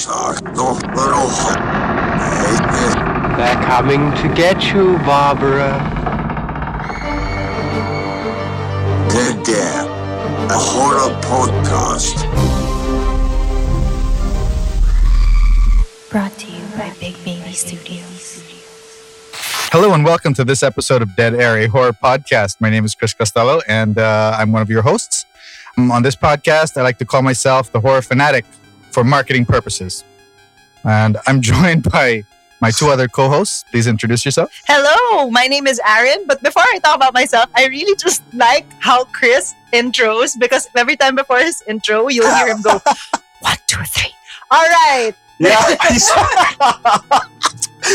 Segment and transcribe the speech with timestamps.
[0.00, 1.52] Sakto rojo.
[2.16, 2.96] Este
[3.36, 5.76] They're coming to get you, Barbara.
[9.10, 9.86] Dead Dad,
[10.50, 12.16] a horror podcast.
[16.08, 18.42] Brought to you by Big Baby Studios.
[19.70, 22.58] Hello and welcome to this episode of Dead Air, a horror podcast.
[22.58, 25.26] My name is Chris Costello and uh, I'm one of your hosts.
[25.76, 28.46] Um, on this podcast, I like to call myself the horror fanatic
[28.90, 30.04] for marketing purposes.
[30.84, 32.24] And I'm joined by
[32.60, 33.64] my two other co hosts.
[33.70, 34.50] Please introduce yourself.
[34.66, 36.24] Hello, my name is Aaron.
[36.26, 40.96] But before I talk about myself, I really just like how Chris intros because every
[40.96, 42.80] time before his intro, you'll hear him go
[43.40, 44.12] one, two, three.
[44.50, 45.12] All right.
[45.38, 45.56] Yeah,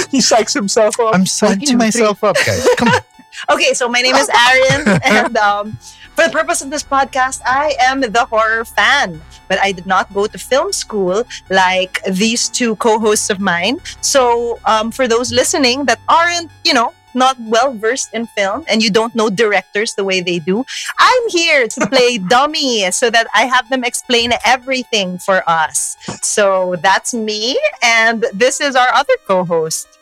[0.10, 1.14] he psychs himself up.
[1.14, 2.68] I'm One, psyching myself up, guys.
[2.78, 3.02] Come on.
[3.50, 5.78] Okay, so my name is Aaron, and um,
[6.16, 9.22] for the purpose of this podcast, I am the horror fan.
[9.48, 13.80] But I did not go to film school like these two co-hosts of mine.
[14.02, 18.84] So um, for those listening that aren't, you know, not well versed in film and
[18.84, 20.66] you don't know directors the way they do,
[20.98, 25.96] I'm here to play dummy so that I have them explain everything for us.
[26.22, 30.00] So that's me, and this is our other co-host.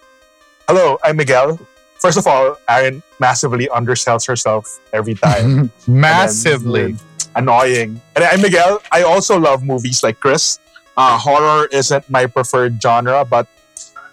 [0.68, 1.60] Hello, I'm Miguel.
[2.04, 5.72] First of all, Aaron massively undersells herself every time.
[5.88, 6.98] Massively.
[7.34, 8.02] Annoying.
[8.18, 8.84] And I'm Miguel.
[8.92, 10.60] I also love movies like Chris.
[10.98, 13.48] Uh, horror isn't my preferred genre, but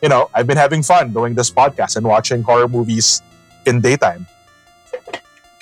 [0.01, 3.23] you know, I've been having fun doing this podcast and watching horror movies
[3.67, 4.29] in daytime.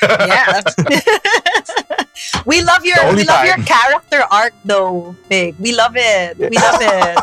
[0.02, 0.60] yeah.
[2.44, 5.56] we love your we love your character arc though, Big.
[5.58, 6.36] We love it.
[6.36, 7.18] We love it.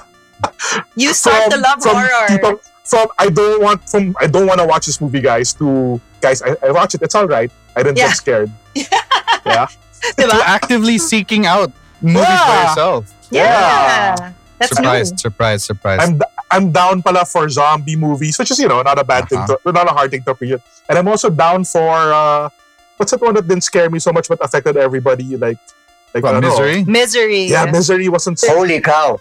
[0.96, 2.26] You start to love from horror.
[2.28, 5.54] people- from I don't want from I don't want to watch this movie, guys.
[5.60, 7.02] To guys, I, I watch it.
[7.02, 7.52] It's all right.
[7.76, 8.08] I didn't Yeah.
[8.08, 8.52] get scared.
[8.76, 9.68] yeah.
[9.68, 10.42] To Diba?
[10.46, 12.70] actively seeking out movies by Yeah.
[12.70, 13.02] yourself.
[13.32, 13.42] Yeah.
[13.44, 14.34] yeah.
[14.60, 15.18] That's Surprise, new.
[15.18, 16.00] surprise, surprise.
[16.02, 19.40] I'm I'm down pala for zombie movies, which is you know not a bad thing,
[19.40, 19.58] Uh-huh.
[19.66, 20.62] to, not a hard thing to appreciate.
[20.88, 22.48] And I'm also down for uh,
[22.98, 25.36] what's that one that didn't scare me so much but affected everybody?
[25.36, 25.58] Like,
[26.14, 26.50] like I What, don't know.
[26.56, 26.86] misery?
[26.86, 27.44] Misery.
[27.52, 28.40] Yeah, misery wasn't.
[28.40, 29.20] So, Holy cow.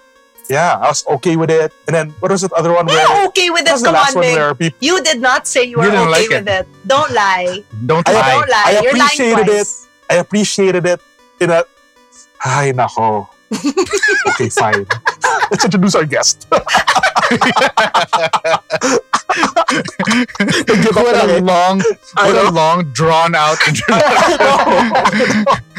[0.49, 1.73] Yeah, I was okay with it.
[1.87, 3.27] And then what was that other one where?
[3.29, 3.75] Okay with it.
[3.85, 4.79] Come on, one people?
[4.81, 6.67] You did not say you were You okay like with it.
[6.87, 7.65] Don't lie.
[7.87, 8.33] Don't I- lie.
[8.33, 8.65] Don't lie.
[8.67, 9.89] I appreciated twice.
[10.11, 11.01] I appreciated it
[11.41, 11.65] in a.
[12.45, 13.29] Ay nako.
[14.29, 14.85] okay, fine.
[15.51, 16.47] Let's introduce our guest.
[20.95, 21.83] What a long,
[22.15, 24.39] what a long, drawn out introduction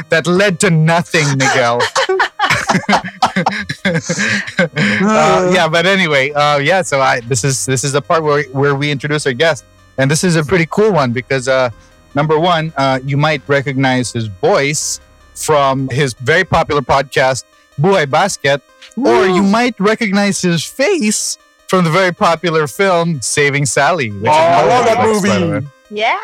[0.10, 1.82] that led to nothing, Miguel.
[5.08, 6.82] uh, yeah, but anyway, uh, yeah.
[6.82, 9.64] So I this is this is the part where where we introduce our guest,
[9.98, 11.70] and this is a pretty cool one because uh,
[12.14, 15.00] number one, uh, you might recognize his voice
[15.34, 17.46] from his very popular podcast,
[17.80, 18.62] Buhay Basket,
[18.98, 24.12] or you might recognize his face from the very popular film Saving Sally.
[24.12, 25.52] Which Oh, I love that Netflix, by the way.
[25.52, 25.68] movie.
[25.92, 26.18] Yeah.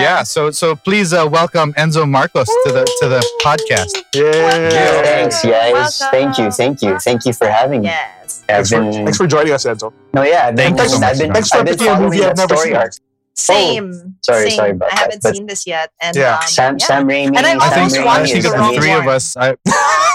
[0.00, 3.94] Yeah, so so please uh, welcome Enzo Marcos to the to the podcast.
[4.14, 5.02] Yeah.
[5.02, 5.98] Thanks, guys.
[6.10, 6.98] Thank you, thank you.
[6.98, 7.86] Thank you for having me.
[7.88, 8.42] Yes.
[8.48, 9.92] I've Thanks for, been, thanks for joining us, Enzo.
[10.12, 11.18] no, yeah, I've been, Thank you so much.
[11.18, 12.74] been, Thanks for I've been picking a movie I've never seen.
[12.76, 12.92] arc.
[13.36, 14.16] Same.
[14.24, 14.56] sorry, Same.
[14.56, 15.90] sorry about I that, haven't but- seen this yet.
[16.00, 16.36] And Yeah.
[16.36, 16.86] um, Sam, yeah.
[16.86, 17.36] Sam Raimi.
[17.36, 19.06] And I I Sam think almost Raimi watched think is of it the three of
[19.08, 19.36] us.
[19.36, 19.56] I,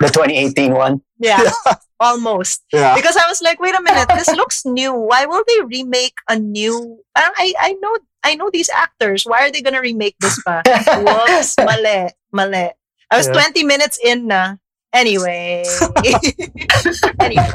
[0.00, 1.00] The 2018 one.
[1.18, 1.40] Yeah.
[2.00, 2.64] Almost.
[2.72, 2.94] Yeah.
[2.94, 4.92] Because I was like, wait a minute, this looks new.
[4.92, 7.00] Why will they remake a new?
[7.16, 9.24] I I know I know these actors.
[9.24, 10.60] Why are they gonna remake this pa?
[10.66, 12.70] Whoops, mali, mali.
[13.10, 13.40] I was Yeah.
[13.54, 14.56] 20 minutes in na.
[14.92, 15.64] Anyway.
[17.20, 17.50] anyway.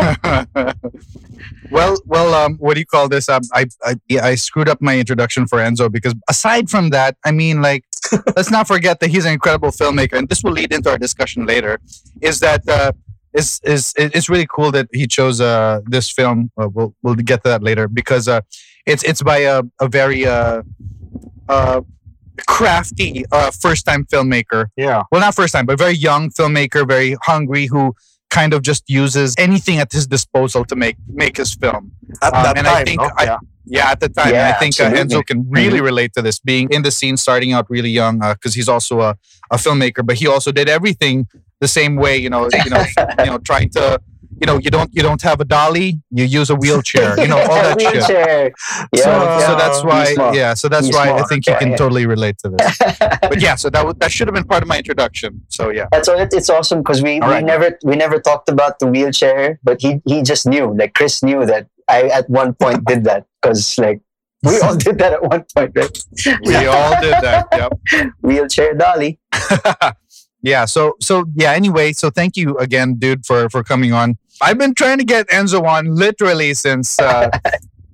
[1.72, 3.28] well, well, um, what do you call this?
[3.30, 7.32] Um, I, I, I screwed up my introduction for Enzo because aside from that, I
[7.32, 7.84] mean, like,
[8.36, 11.46] let's not forget that he's an incredible filmmaker, and this will lead into our discussion
[11.46, 11.80] later.
[12.22, 12.92] Is that uh,
[13.34, 16.52] is is it's really cool that he chose uh this film.
[16.60, 18.42] Uh, we'll we'll get to that later because uh,
[18.86, 20.62] it's it's by a a very uh
[21.50, 21.82] uh
[22.48, 25.04] crafty uh first time filmmaker Yeah.
[25.12, 27.94] well not first time but very young filmmaker very hungry who
[28.30, 31.92] kind of just uses anything at his disposal to make make his film
[32.22, 33.10] At Um, that and I time, think no?
[33.18, 33.38] I- yeah.
[33.66, 36.82] Yeah at the time Yeah, i think uh, can really relate to this being in
[36.84, 39.16] the scene starting out really young because he's also a,
[39.52, 41.28] a filmmaker but he also did everything
[41.60, 42.84] the same way you know you know
[43.20, 44.00] you know trying to
[44.40, 47.38] you know you don't you don't have a dolly you use a wheelchair you know
[47.38, 48.54] all that shit
[48.94, 49.48] Yeah, so, yeah.
[49.48, 52.50] so that's why yeah so that's He's why i think you can totally relate to
[52.50, 52.78] this
[53.22, 55.86] but yeah so that, w- that should have been part of my introduction so yeah
[55.92, 56.18] That's all.
[56.20, 57.46] It's awesome because we, All we right.
[57.46, 60.74] never we never talked about the wheelchair, but he he just knew.
[60.82, 64.02] Like Chris knew that I at one point did that because like
[64.44, 65.98] we all did that at one point, right?
[66.46, 67.72] we all did that yep
[68.22, 69.20] Wheelchair dolly.
[70.42, 74.58] yeah so so yeah anyway so thank you again dude for for coming on I've
[74.58, 77.30] been trying to get Enzo on literally since uh,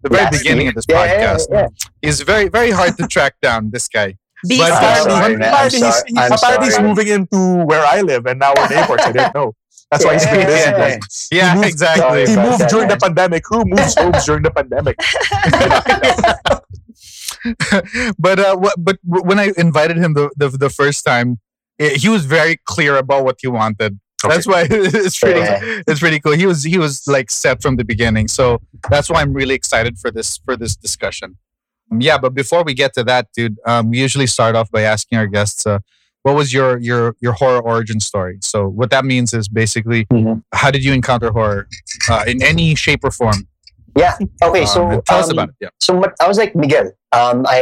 [0.02, 0.70] the very Last beginning week.
[0.70, 1.48] of this Yeah, yeah, podcast.
[1.52, 1.68] yeah.
[2.02, 3.70] He's very, very hard to track down.
[3.72, 4.16] This guy.
[4.48, 5.12] Be But, I'm uh, sorry.
[5.12, 5.44] sorry, man.
[5.44, 6.04] I'm apparently he's, sorry.
[6.08, 9.02] he- I'm apparently he's moving into where I live and now we're neighbors.
[9.04, 9.56] I didn't know.
[9.92, 10.70] That's why he's been busy.
[10.70, 10.78] Yeah.
[10.78, 11.00] man.
[11.32, 12.28] Yeah, moved- exactly.
[12.28, 13.44] He moved that, during the pandemic.
[13.50, 14.98] Who moves homes during the pandemic?
[18.20, 21.40] but uh, wh- but when I invited him the, the the first time,
[21.80, 24.00] eh, he was very clear about what he wanted.
[24.28, 25.82] That's why it's pretty Yeah.
[25.88, 26.34] it's pretty cool.
[26.34, 29.98] He was he was like set from the beginning, so that's why I'm really excited
[30.00, 31.38] for this for this discussion.
[31.92, 34.82] Um, Yeah, but before we get to that, dude, um, we usually start off by
[34.82, 35.80] asking our guests, uh,
[36.28, 38.36] what was your your your horror origin story?
[38.52, 40.44] So what that means is basically, Mhm.
[40.62, 41.62] how did you encounter horror
[42.12, 43.40] uh, in any shape or form?
[43.96, 44.14] Yeah.
[44.48, 44.62] Okay.
[44.68, 45.56] Um, So tell us um, about it.
[45.64, 45.70] Yeah.
[45.80, 46.88] So what- I was like Miguel.
[47.20, 47.62] Um, I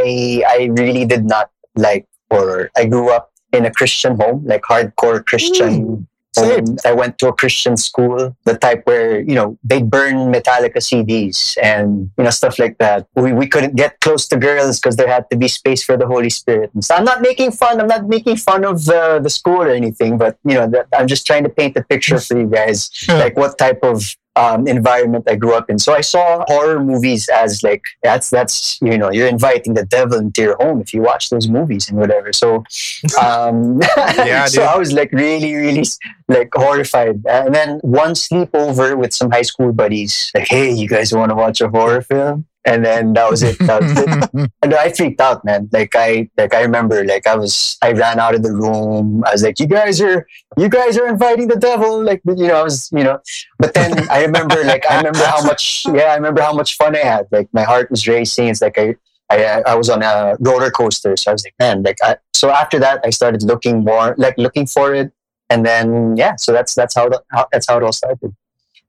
[0.55, 1.47] I really did not
[1.87, 2.63] like horror.
[2.75, 6.07] I grew up in a Christian home, like hardcore Christian.
[6.35, 6.65] Same.
[6.65, 6.77] home.
[6.85, 11.57] I went to a Christian school, the type where you know they burn Metallica CDs
[11.61, 13.07] and you know stuff like that.
[13.15, 16.07] We we couldn't get close to girls because there had to be space for the
[16.07, 16.71] Holy Spirit.
[16.73, 17.79] And so I'm not making fun.
[17.79, 21.07] I'm not making fun of the the school or anything, but you know that, I'm
[21.07, 24.03] just trying to paint a picture for you guys like what type of
[24.35, 25.79] um, environment I grew up in.
[25.79, 30.19] So I saw horror movies as like that's that's you know you're inviting the devil
[30.19, 32.33] into your home if you watch those movies and whatever.
[32.33, 32.63] So
[33.21, 34.63] um, Yeah, so.
[34.63, 35.85] I was like really really
[36.27, 37.21] like horrified.
[37.27, 41.35] And then one sleepover with some high school buddies, like hey, you guys want to
[41.35, 42.45] watch a horror film?
[42.67, 43.59] And then that was it.
[43.59, 44.51] That was it.
[44.63, 45.69] And I freaked out, man.
[45.71, 49.23] Like I, like I remember, like I was, I ran out of the room.
[49.27, 50.25] I was like, "You guys are,
[50.57, 53.19] you guys are inviting the devil." Like, you know, I was, you know.
[53.59, 56.95] But then I remember, like, I remember how much, yeah, I remember how much fun
[56.95, 57.27] I had.
[57.31, 58.47] Like, my heart was racing.
[58.47, 58.95] It's like I,
[59.29, 61.15] I, I was on a roller coaster.
[61.17, 64.35] So I was like, man, like, I, so after that, I started looking more, like,
[64.39, 65.11] looking for it,
[65.51, 68.35] and then yeah, so that's that's how, the, how that's how it all started.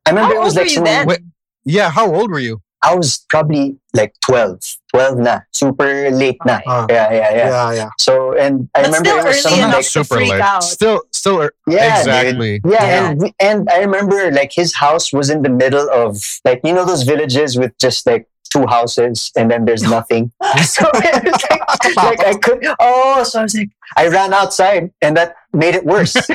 [0.06, 1.06] I remember How it was old like were you some- then?
[1.06, 1.20] Wait,
[1.64, 2.62] yeah, how old were you?
[2.86, 4.60] I was probably like 12,
[4.92, 6.60] 12 na, super late na.
[6.66, 6.86] Ah.
[6.88, 7.48] yeah, yeah, yeah.
[7.48, 7.88] Yeah, yeah.
[7.98, 10.40] So and I But remember still it was early enough like to super freak late.
[10.40, 10.62] out.
[10.64, 11.98] Still, still, er- yeah, dude.
[12.06, 12.60] exactly.
[12.64, 13.10] Yeah, Yeah.
[13.10, 16.84] And, and I remember like his house was in the middle of like you know
[16.86, 20.32] those villages with just like two houses and then there's nothing.
[20.62, 24.90] so it was like, like I could oh so I was like I ran outside
[25.02, 26.14] and that made it worse.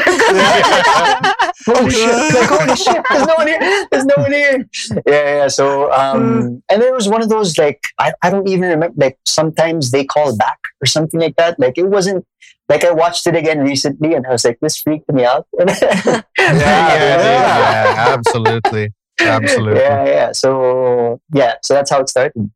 [1.65, 2.33] holy shit!
[2.33, 3.03] Like holy shit!
[3.09, 3.87] There's no one here.
[3.91, 4.69] There's no one here.
[5.05, 5.47] Yeah, yeah.
[5.47, 8.95] So um, and there was one of those like I, I don't even remember.
[8.97, 11.59] Like sometimes they call back or something like that.
[11.59, 12.25] Like it wasn't.
[12.69, 15.65] Like I watched it again recently, and I was like, "This freaked me out." yeah,
[15.67, 18.93] yeah, yeah, yeah, absolutely,
[19.27, 19.79] absolutely.
[19.81, 20.31] yeah, yeah.
[20.31, 22.49] So yeah, so that's how it started.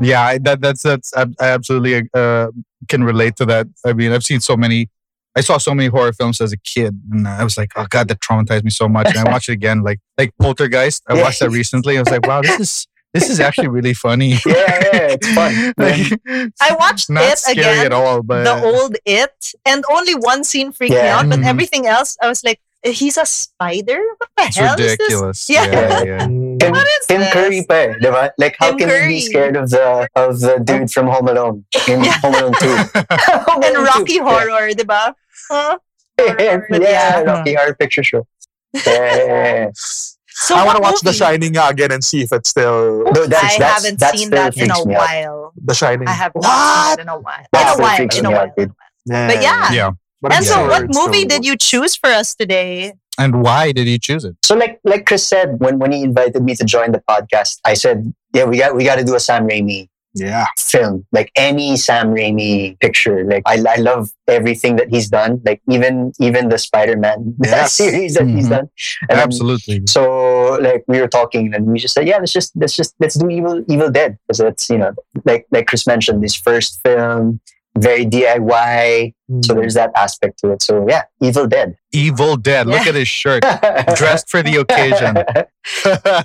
[0.00, 2.48] Yeah, I, that that's that's I, I absolutely uh,
[2.88, 3.68] can relate to that.
[3.86, 4.88] I mean, I've seen so many.
[5.34, 8.08] I saw so many horror films as a kid, and I was like, "Oh God,
[8.08, 11.02] that traumatized me so much." And I watched it again, like like Poltergeist.
[11.08, 11.96] I watched that recently.
[11.96, 15.72] I was like, "Wow, this is this is actually really funny." Yeah, yeah, it's fun.
[15.78, 20.14] like, I watched not it scary again, at all, but the old It, and only
[20.14, 21.46] one scene freaked me out, but Mhm.
[21.46, 24.00] everything else, I was like, he's a spider?
[24.18, 25.40] What the it's hell ridiculous.
[25.40, 25.50] is this?
[25.50, 25.66] Yeah.
[25.70, 26.26] yeah, yeah.
[26.62, 27.32] Tim, What is Tim this?
[27.32, 28.30] Curry pa eh, diba?
[28.38, 29.08] Like how Tim can you Curry.
[29.08, 31.64] be scared of the of the dude from Home Alone?
[31.88, 32.18] In Yeah.
[32.22, 32.66] Home Alone 2.
[33.50, 33.98] Home And Alone 2.
[33.98, 34.22] Rocky Yeah.
[34.28, 35.14] Horror, di ba?
[35.50, 35.78] Huh?
[36.18, 37.20] yeah, yeah, yeah.
[37.22, 38.26] Rocky Horror Picture Show.
[38.72, 39.70] Yeah, yeah, yeah.
[39.74, 41.12] So I want to what watch The?
[41.12, 44.56] Shining again and see if it's still No, that's, I that's, haven't that's seen that
[44.56, 45.00] in a freaks me out.
[45.00, 45.52] while.
[45.60, 46.08] The Shining.
[46.08, 46.88] I have not What?
[46.88, 47.46] seen it in a while.
[47.52, 48.40] That In a still while, in a while.
[48.48, 48.54] out.
[49.28, 49.72] But yeah.
[49.72, 49.90] yeah.
[50.22, 52.94] But And I'm so, sure what movie did you choose for us today?
[53.18, 54.36] And why did you choose it?
[54.44, 57.74] So like like Chris said, when when he invited me to join the podcast, I
[57.74, 60.46] said, yeah, we got we got to do a Sam Raimi Yeah.
[60.58, 63.24] film, like any Sam Raimi picture.
[63.24, 65.42] Like I, I love everything that he's done.
[65.44, 67.74] Like even even the Spider Man Yes.
[67.74, 68.50] series that he's Mhm.
[68.56, 68.66] done.
[69.08, 69.82] And then- Absolutely.
[69.88, 73.16] so like we were talking and we just said, yeah, let's just let's just let's
[73.16, 74.92] do Evil Evil Dead because it's you know
[75.26, 77.40] like like Chris mentioned, his first film,
[77.78, 79.14] very DIY.
[79.42, 79.60] So hmm.
[79.60, 80.62] there's that aspect to it.
[80.62, 81.76] So yeah, Evil Dead.
[81.92, 82.66] Evil Dead.
[82.66, 82.90] Look Yeah.
[82.90, 83.42] at his shirt.
[83.96, 85.16] Dressed for the occasion.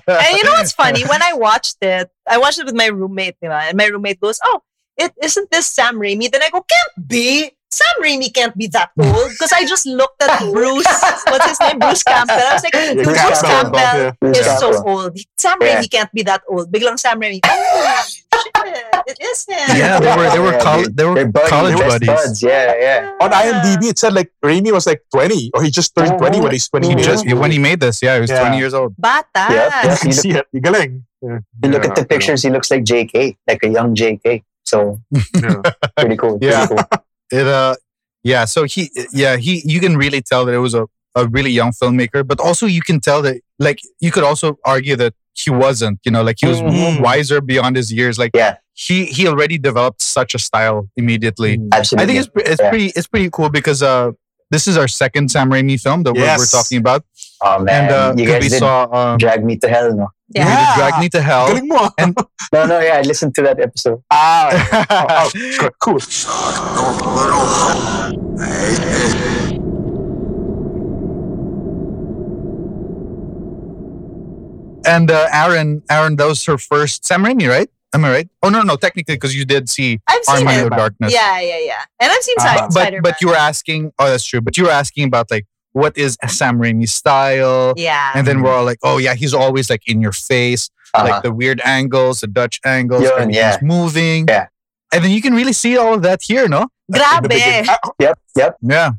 [0.07, 1.03] And you know what's funny?
[1.05, 4.61] When I watched it, I watched it with my roommate, and my roommate goes, "Oh,
[4.97, 7.51] it isn't this Sam Raimi?" Then I go, "Can't be.
[7.71, 10.85] Sam Raimi can't be that old." Because I just looked at Bruce.
[11.27, 11.79] What's his name?
[11.79, 12.35] Bruce Campbell.
[12.35, 14.11] I was like, Yeah, Bruce Campbell, Campbell yeah.
[14.21, 14.89] Bruce is so Campbell.
[14.89, 15.17] old.
[15.37, 15.81] Sam Yeah.
[15.81, 16.71] Raimi can't be that old.
[16.71, 17.39] Biglang Sam Raimi.
[17.45, 18.23] Oh, shit,
[19.07, 19.77] it is him.
[19.77, 20.97] Yeah, they were they were Yeah, coll- dude.
[20.97, 22.07] they were They're buddies, college buddies.
[22.07, 22.43] buds.
[22.43, 23.11] Yeah, yeah.
[23.21, 26.51] On IMDb, it said like Raimi was like 20, or he just turned 20 when
[26.51, 28.41] he's when he He made just this when he made this, yeah, he was Yeah.
[28.41, 28.93] 20 years old.
[28.97, 29.27] Bata.
[29.35, 29.83] Yep, yep.
[29.83, 30.45] You can see it.
[30.51, 31.03] You galing.
[31.21, 31.39] Yeah.
[31.63, 34.43] You look at the Yeah, pictures, he looks like JK, like a young JK.
[34.65, 35.61] So Yeah.
[35.97, 36.37] pretty cool.
[36.41, 36.67] Yeah.
[36.67, 36.99] Pretty cool.
[37.31, 37.75] It uh
[38.23, 41.51] yeah, so he yeah, he you can really tell that it was a, a really
[41.51, 45.49] young filmmaker, but also you can tell that like you could also argue that he
[45.51, 45.99] wasn't.
[46.03, 47.01] You know, like he was Mhm.
[47.01, 48.17] wiser beyond his years.
[48.17, 48.55] Like Yeah.
[48.73, 51.59] he he already developed such a style immediately.
[51.71, 52.03] Absolutely.
[52.03, 52.69] I think it's it's Yeah.
[52.69, 54.11] pretty it's pretty cool because uh
[54.49, 57.03] this is our second Sam Raimi film that we're, we're talking about,
[57.41, 59.93] oh man, and uh, you 'cause guys we did saw um, drag me to hell,
[59.93, 60.07] no?
[60.33, 60.75] We Yeah.
[60.75, 61.47] did Drag Me to Hell.
[61.47, 61.75] Galing mo.
[61.79, 61.91] ah.
[62.53, 64.01] No, no, yeah, I listened to that episode.
[64.11, 64.49] ah,
[64.89, 65.29] oh,
[65.61, 65.99] oh, cool.
[65.99, 68.13] Sakto pero hot.
[68.39, 69.57] Eh, eh.
[74.85, 77.69] and uh, Aaron, Aaron, that was her first Sam Raimi, right?
[77.93, 78.29] Am I right?
[78.43, 80.65] Oh no, no, technically because you did see I've seen Army it.
[80.67, 81.13] of Darkness.
[81.13, 81.81] Yeah, yeah, yeah.
[81.99, 83.01] And I've seen Uh, Side but Spider-Man.
[83.01, 83.91] but you were asking.
[83.97, 84.41] Oh, that's true.
[84.41, 85.45] But you were asking about like
[85.77, 88.11] what is Sam Raimi's style, yeah.
[88.15, 91.07] and then we're all like, oh yeah, he's always like in your face, Uh-huh.
[91.07, 93.57] like the weird angles, the Dutch angles, Yun, everything's yeah.
[93.61, 94.25] moving.
[94.27, 94.47] Yeah.
[94.93, 96.67] And then you can really see all of that here, no?
[96.91, 97.23] Grabe.
[97.29, 97.69] beginning.
[97.69, 98.55] I, yep, yep.
[98.61, 98.91] Yeah.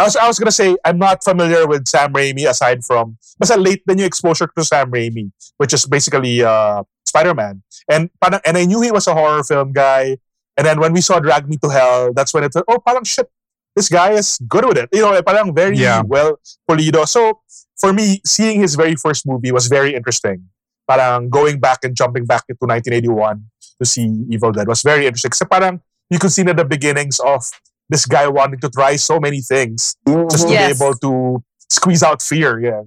[0.00, 3.56] I was, I was gonna say I'm not familiar with Sam Raimi aside from basta
[3.56, 7.62] late the new exposure to Sam Raimi, which is basically uh, Spider-Man.
[7.88, 8.10] And
[8.46, 10.18] and I knew he was a horror film guy.
[10.58, 13.30] And then when we saw Drag Me to Hell, that's when it's oh parang shit,
[13.76, 14.88] this guy is good with it.
[14.92, 16.02] You know, eh, parang very Yeah.
[16.04, 17.06] well pulido.
[17.06, 17.40] So
[17.78, 20.48] for me, seeing his very first movie was very interesting.
[20.88, 23.44] Parang going back and jumping back into 1981
[23.78, 25.30] to see Evil Dead was very interesting.
[25.30, 25.80] Kasi parang
[26.10, 27.44] you could see na the beginnings of
[27.90, 29.94] this guy wanting to try so many things
[30.30, 30.78] just to Yes.
[30.78, 32.58] be able to squeeze out fear.
[32.58, 32.82] Yeah.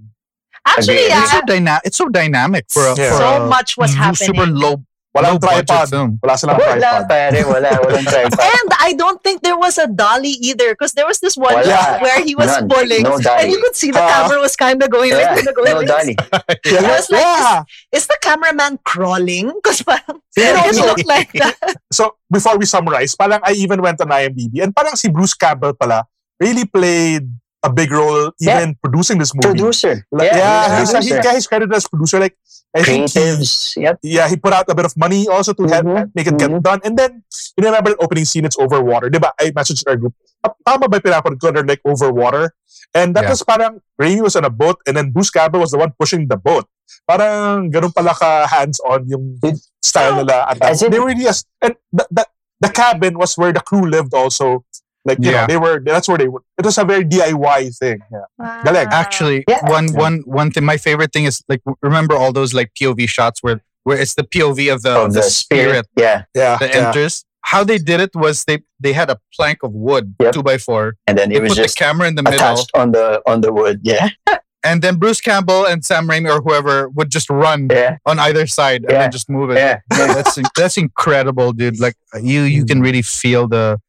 [0.65, 1.13] Actually, Agree.
[1.21, 1.45] It's so yeah.
[1.47, 3.11] dyna- It's so dynamic for a, Yeah.
[3.11, 4.55] for So a much was lo- super happening.
[4.59, 4.75] low,
[5.09, 6.21] Walang budget tripod.
[6.21, 7.03] Wala silang Wala, tripod.
[7.09, 8.37] pare, wala, walang tripod.
[8.37, 11.97] And I don't think there was a dolly either because there was this one Wala.
[11.97, 12.69] where he was None.
[12.69, 14.29] pulling No and you could see the Ah.
[14.29, 16.13] camera was kind of going Yeah, like, kinda going no like dolly.
[16.13, 16.77] this.
[16.77, 17.61] I was like, yeah.
[17.89, 19.49] is, is the cameraman crawling?
[19.57, 20.85] Because parang Yeah, it no.
[20.93, 21.57] looked like that.
[21.91, 25.73] So before we summarize, parang I even went on IMDb and parang si Bruce Campbell
[25.73, 26.05] pala
[26.37, 27.25] really played
[27.63, 29.59] a big role even producing this movie.
[29.59, 30.05] Producer.
[30.11, 31.33] Like, yeah, he's a he's, he, producer.
[31.35, 32.19] he's credited as producer.
[32.19, 32.37] Like
[32.75, 33.99] I think he, Yep.
[34.03, 36.51] yeah, he put out a bit of money also to help Mhm, make it get
[36.51, 36.61] mhm.
[36.61, 36.79] done.
[36.85, 37.23] And then,
[37.57, 39.09] you remember the opening scene, it's over water.
[39.09, 39.31] Diba?
[39.41, 40.13] I messaged our group,
[40.45, 41.51] "Ah, tama ba yung pinapanood ko?
[41.51, 42.53] They're like over water.
[42.93, 43.33] And that Yeah.
[43.33, 46.29] was parang, Raimi was on a boat and then Bruce Campbell was the one pushing
[46.29, 46.65] the boat.
[47.09, 49.37] Parang ganun pala ka hands-on yung
[49.83, 50.45] style nila.
[50.49, 50.77] At that.
[50.77, 52.23] They were really, as, and the, the,
[52.61, 54.63] the cabin was where the crew lived also.
[55.09, 55.41] Like, you Yeah.
[55.41, 56.43] know, they were, that's where they were.
[56.59, 57.99] It was a very DIY thing.
[58.11, 58.61] Yeah.
[58.63, 58.87] Galing.
[58.91, 59.67] Actually, Yeah.
[59.77, 60.05] one Yeah.
[60.05, 60.65] one one thing.
[60.73, 64.23] My favorite thing is like remember all those like POV shots where where it's the
[64.23, 65.85] POV of the, Of the spirit.
[65.97, 66.23] Yeah.
[66.35, 66.57] Yeah.
[66.61, 66.87] that yeah.
[66.87, 67.25] enters.
[67.41, 70.33] How they did it was they they had a plank of wood, Yep.
[70.33, 70.95] two by four.
[71.07, 73.41] And then They it was just the camera in the middle, attached on the on
[73.41, 73.79] the wood.
[73.83, 74.09] Yeah.
[74.63, 77.97] and then Bruce Campbell and Sam Raimi or whoever would just run Yeah.
[78.05, 79.57] on either side and then just move it.
[79.57, 79.79] Yeah.
[79.97, 81.79] Man, that's that's incredible, dude.
[81.79, 82.83] Like you you can mm.
[82.87, 83.79] really feel the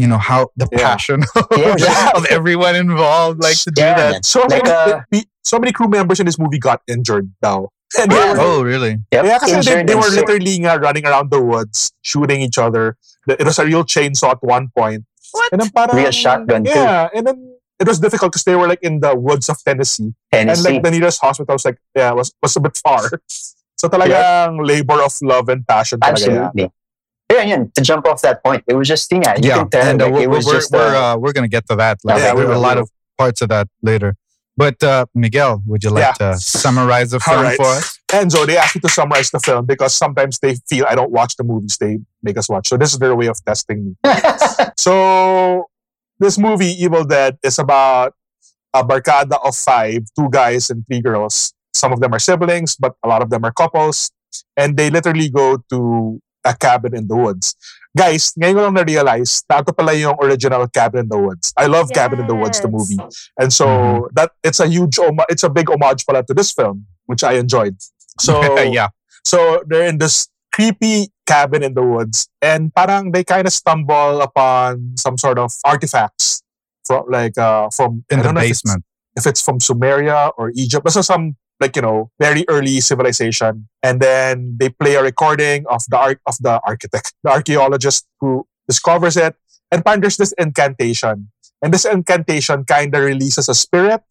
[0.00, 0.78] you know how the Yeah.
[0.88, 1.20] passion
[1.56, 2.10] Yeah, yeah.
[2.16, 4.24] of everyone involved like to do that.
[4.24, 7.68] So Like, many, uh, so many crew members in this movie got injured now.
[8.00, 8.32] And they Yeah.
[8.32, 8.96] were- Oh, really?
[9.12, 9.22] Yep.
[9.28, 12.96] Yeah, kasi they, they were literally nga running around the woods, shooting each other.
[13.28, 15.04] It was a real chainsaw at one point.
[15.36, 15.52] What?
[15.52, 16.70] And then parang, Real shotgun too.
[16.74, 17.38] Yeah, and then
[17.78, 20.14] it was difficult because they were like in the woods of Tennessee.
[20.32, 23.10] And like the nearest hospital was like, yeah, was, was a bit far.
[23.80, 26.70] So talagang labor of love and passion talaga yan.
[27.30, 27.50] Absolutely.
[27.50, 27.64] Yeah, yeah.
[27.74, 29.22] To jump off that point, it was just thing.
[29.22, 31.16] Yeah, you yeah, can tell and uh, we're, it was we're, just we're, uh, uh,
[31.18, 31.98] we're gonna get to that.
[32.04, 34.16] Like, Yeah, we there are a lot of parts of that later.
[34.56, 37.56] But uh, Miguel, would you like to summarize the film All right.
[37.56, 37.98] for us?
[38.08, 41.36] Enzo, they asked me to summarize the film because sometimes they feel I don't watch
[41.36, 42.68] the movies they make us watch.
[42.68, 43.96] So this is their way of testing me.
[44.76, 45.66] So
[46.18, 48.14] this movie, Evil Dead, is about
[48.72, 51.52] a barcada of five, two guys and three girls.
[51.74, 54.10] Some of them are siblings, but a lot of them are couples.
[54.56, 57.54] And they literally go to a cabin in the woods.
[57.96, 61.50] Guys, ngayon ko lang na-realize, tato pala yung original Cabin in the Woods.
[61.58, 62.94] I love Cabin in the Woods, the movie.
[63.34, 64.14] And so Mhm.
[64.14, 67.34] that it's a huge, oma- it's a big homage pala to this film, which I
[67.42, 67.74] enjoyed.
[68.22, 68.94] So yeah,
[69.26, 74.22] so they're in this creepy cabin in the woods, and parang they kind of stumble
[74.22, 76.46] upon some sort of artifacts
[76.86, 78.84] from like uh from in I the don't if it's- basement.
[79.18, 80.86] if it's from Sumeria or Egypt.
[80.86, 85.66] But so some like you know very early civilization, and then they play a recording
[85.68, 89.36] of the arch of the architect, the archaeologist who discovers it,
[89.70, 91.30] and there's this incantation,
[91.62, 94.02] and this incantation kind of releases a spirit,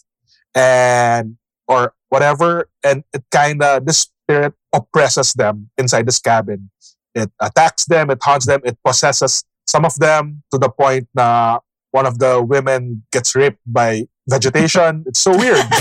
[0.55, 1.37] and
[1.67, 6.69] or whatever, and it kind of this spirit oppresses them inside this cabin.
[7.15, 11.61] It attacks them, it haunts them, it possesses some of them to the point that
[11.91, 15.03] one of the women gets raped by vegetation.
[15.07, 15.65] it's so weird.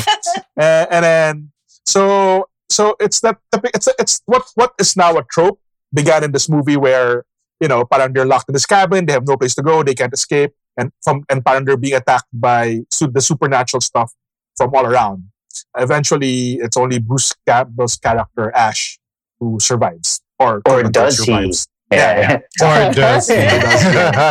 [0.58, 1.52] Uh, and then
[1.94, 2.02] so
[2.76, 3.36] so it's that
[3.76, 5.58] it's it's what what is now a trope
[6.00, 7.24] began in this movie where
[7.62, 9.94] you know parang they're locked in this cabin, they have no place to go, they
[10.00, 14.10] can't escape, and from and parang they're being attacked by su- the supernatural stuff
[14.58, 15.20] from all around.
[15.78, 18.98] eventually it's only Bruce Campbell's character Ash
[19.40, 21.24] who survives, or Or quote, unquote, does he?
[21.24, 21.68] survives.
[21.90, 22.40] Yeah.
[22.68, 23.34] Or does he?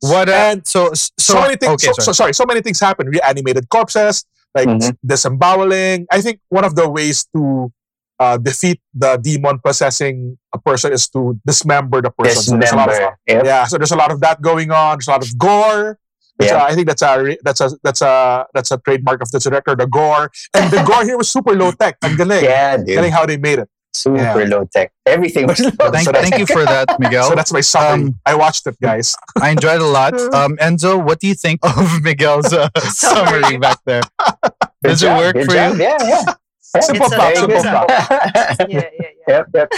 [0.00, 0.28] what?
[0.28, 1.72] And so so, So, many things.
[1.74, 2.04] Okay, so, sorry.
[2.04, 2.34] so sorry.
[2.34, 3.08] So many things happen.
[3.08, 4.24] Reanimated corpses,
[4.54, 4.96] like Mhm.
[5.04, 6.06] disemboweling.
[6.10, 7.72] I think one of the ways to
[8.20, 12.42] uh, defeat the demon possessing a person is to dismember the person.
[12.42, 13.18] So there's a lot of Dismember.
[13.28, 13.44] Yep.
[13.44, 13.64] yeah.
[13.66, 14.98] So there's a lot of that going on.
[14.98, 15.98] There's a lot of gore.
[16.36, 16.66] There's Yeah.
[16.66, 19.76] a- I think that's a that's a that's a that's a trademark of the director.
[19.76, 21.94] The gore and the gore here was super low tech.
[22.02, 22.42] Ang galing.
[22.42, 23.68] Yeah, Galing how they made it.
[23.94, 24.34] Super Yeah.
[24.48, 24.92] low tech.
[25.06, 26.22] Everything was low Thank, So tech.
[26.22, 27.28] thank you for that, Miguel.
[27.28, 28.08] So that's my summary.
[28.08, 29.16] Um, I watched it, guys.
[29.40, 30.14] I enjoyed it a lot.
[30.34, 34.02] Um, Enzo, what do you think of Miguel's uh, summary back there?
[34.22, 35.76] Good Does it work for job.
[35.76, 35.82] you?
[35.82, 36.24] Yeah, yeah.
[36.60, 37.36] Simple It's a plot.
[37.36, 37.88] Simple good plot.
[37.88, 38.90] Yeah, yeah,
[39.26, 39.42] yeah.
[39.54, 39.68] yep,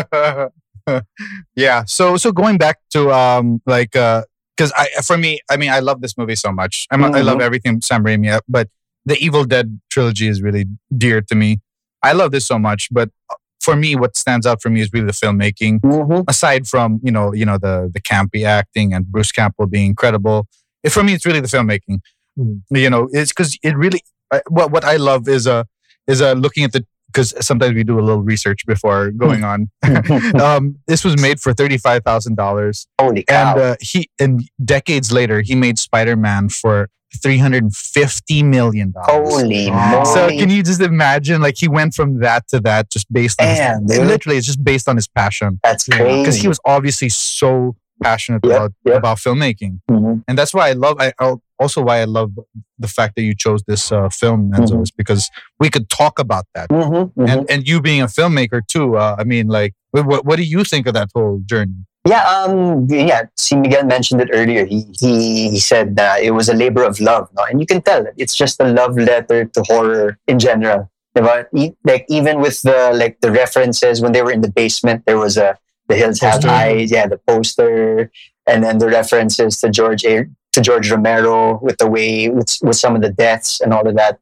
[0.00, 0.52] yep.
[1.56, 1.84] yeah.
[1.86, 4.22] So so going back to um like uh
[4.56, 6.86] because I for me I mean I love this movie so much.
[6.90, 7.42] I'm, I love Mhm.
[7.42, 8.68] everything Sam Raimi, uh, but
[9.06, 10.66] the Evil Dead trilogy is really
[10.96, 11.60] dear to me.
[12.04, 13.08] I love this so much, but
[13.60, 15.80] for me, what stands out for me is really the filmmaking.
[15.80, 16.24] Mhm.
[16.28, 20.46] Aside from you know you know the the campy acting and Bruce Campbell being incredible,
[20.82, 21.98] it, for me it's really the filmmaking.
[22.38, 22.60] Mhm.
[22.70, 25.64] You know, it's because it really I, what what I love is uh
[26.06, 26.84] is uh looking at the
[27.14, 29.70] because sometimes we do a little research before going on.
[30.40, 33.52] um, this was made for thirty five thousand dollars, Holy cow.
[33.52, 36.90] and uh, he and decades later he made Spider Man for
[37.22, 39.32] three hundred and fifty million dollars.
[39.32, 40.04] Holy moly.
[40.06, 43.46] So can you just imagine, like he went from that to that just based on
[43.46, 46.20] Damn, his, literally it's just based on his passion That's crazy.
[46.20, 47.76] because he was obviously so
[48.08, 48.96] passionate Yep, about yep.
[49.00, 50.22] about filmmaking, Mhm.
[50.28, 50.96] and that's why I love.
[51.00, 51.12] I
[51.62, 52.30] also why I love
[52.84, 54.82] the fact that you chose this uh, film, Enzo, Mhm.
[54.86, 55.22] is because
[55.62, 57.28] we could talk about that, Mhm, mhm.
[57.30, 58.86] and and you being a filmmaker too.
[59.02, 61.80] Uh, I mean, like, what, what do you think of that whole journey?
[62.12, 63.22] Yeah, um, yeah.
[63.44, 64.64] See, Miguel mentioned it earlier.
[64.72, 65.12] He he,
[65.54, 67.42] he said that it was a labor of love, no?
[67.48, 68.14] and you can tell it.
[68.22, 70.80] It's just a love letter to horror in general.
[71.90, 75.36] Like even with the like the references when they were in the basement, there was
[75.38, 75.56] a
[75.88, 78.10] the hills have eyes, yeah, the poster,
[78.46, 82.76] and then the references to George A- to George Romero with the way with, with
[82.76, 84.18] some of the deaths and all of that.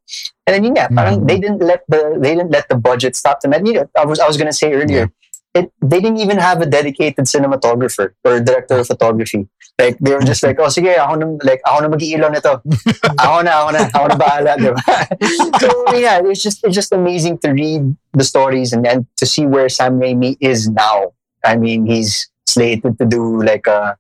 [0.46, 1.28] And then yeah, Mhm.
[1.28, 3.52] they didn't let the they didn't let the budget stop them.
[3.52, 5.12] And you know, I was I was gonna say earlier,
[5.54, 9.46] it they didn't even have a dedicated cinematographer or director of photography.
[9.78, 12.60] Like they were just like, oh sige, ako na, like ako na mag-iilaw nito.
[13.24, 14.80] ako na, ako na, ako na bahala, di ba?
[15.60, 19.44] so yeah, it's just it's just amazing to read the stories and then to see
[19.44, 21.12] where Sam Raimi is now.
[21.44, 23.96] I mean, he's slated to do like a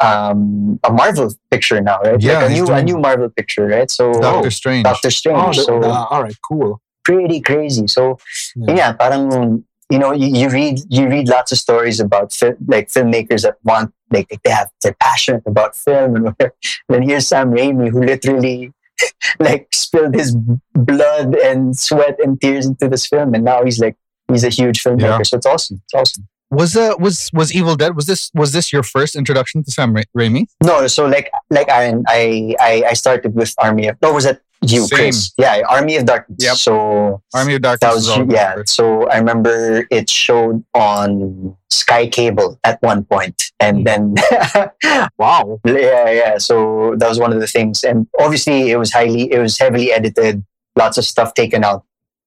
[0.00, 2.20] um a Marvel picture now, right?
[2.20, 3.90] Yeah, like a new a new Marvel picture, right?
[3.90, 4.84] So Doctor Strange.
[4.84, 5.58] Doctor Strange.
[5.58, 6.80] Oh, so the- all right, cool.
[7.04, 7.86] pretty crazy.
[7.86, 8.18] So
[8.56, 8.74] Yeah.
[8.76, 12.88] yeah, parang you know you, you read you read lots of stories about fil- like
[12.88, 16.54] filmmakers that want like they have they're passionate about film and whatever.
[16.88, 18.72] Then here's Sam Raimi who literally
[19.38, 20.34] like spilled his
[20.74, 23.96] blood and sweat and tears into this film, and now he's like
[24.30, 25.18] he's a huge filmmaker.
[25.18, 25.22] Yeah.
[25.22, 25.80] So it's awesome.
[25.84, 26.28] It's awesome.
[26.50, 27.96] Was uh was was Evil Dead?
[27.96, 30.46] Was this was this your first introduction to Sam Ra- Raimi?
[30.62, 34.40] No, so like like Aaron, I I, I started with Army of no was that
[34.62, 34.96] you Same.
[34.96, 35.32] Chris?
[35.36, 36.38] Yeah, Army of Darkness.
[36.40, 36.54] Yep.
[36.56, 38.06] So Army of That Darkness.
[38.16, 38.54] was yeah.
[38.66, 44.14] So I remember it showed on Sky Cable at one point, and then
[45.18, 45.60] Wow.
[45.66, 46.38] yeah, yeah.
[46.38, 49.92] So that was one of the things, and obviously it was highly, it was heavily
[49.92, 50.44] edited,
[50.76, 51.84] lots of stuff taken out.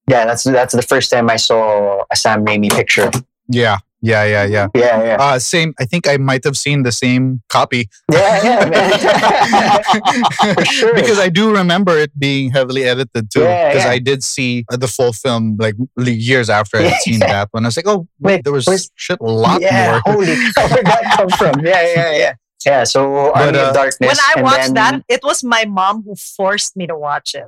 [0.08, 3.10] Yeah, that's that's the first time I saw a Sam Raimi picture.
[3.48, 4.68] Yeah, yeah, yeah, yeah.
[4.76, 5.74] Yeah, yeah, Uh, same.
[5.80, 10.54] I think I might have seen the same copy yeah, yeah, man.
[10.56, 10.94] For sure.
[10.96, 13.40] because I do remember it being heavily edited too.
[13.42, 13.90] Because yeah.
[13.92, 17.66] I did see uh, the full film like years after I had seen that one.
[17.66, 20.16] I was like, oh, wait, Wait, there was where's- shit a lot yeah, more.
[20.16, 21.66] holy cow, where'd that come from?
[21.66, 22.34] Yeah, yeah, yeah.
[22.66, 24.00] Yeah, so But, Army uh, of Darkness.
[24.10, 27.34] When I and watched then- that, it was my mom who forced me to watch
[27.34, 27.46] it.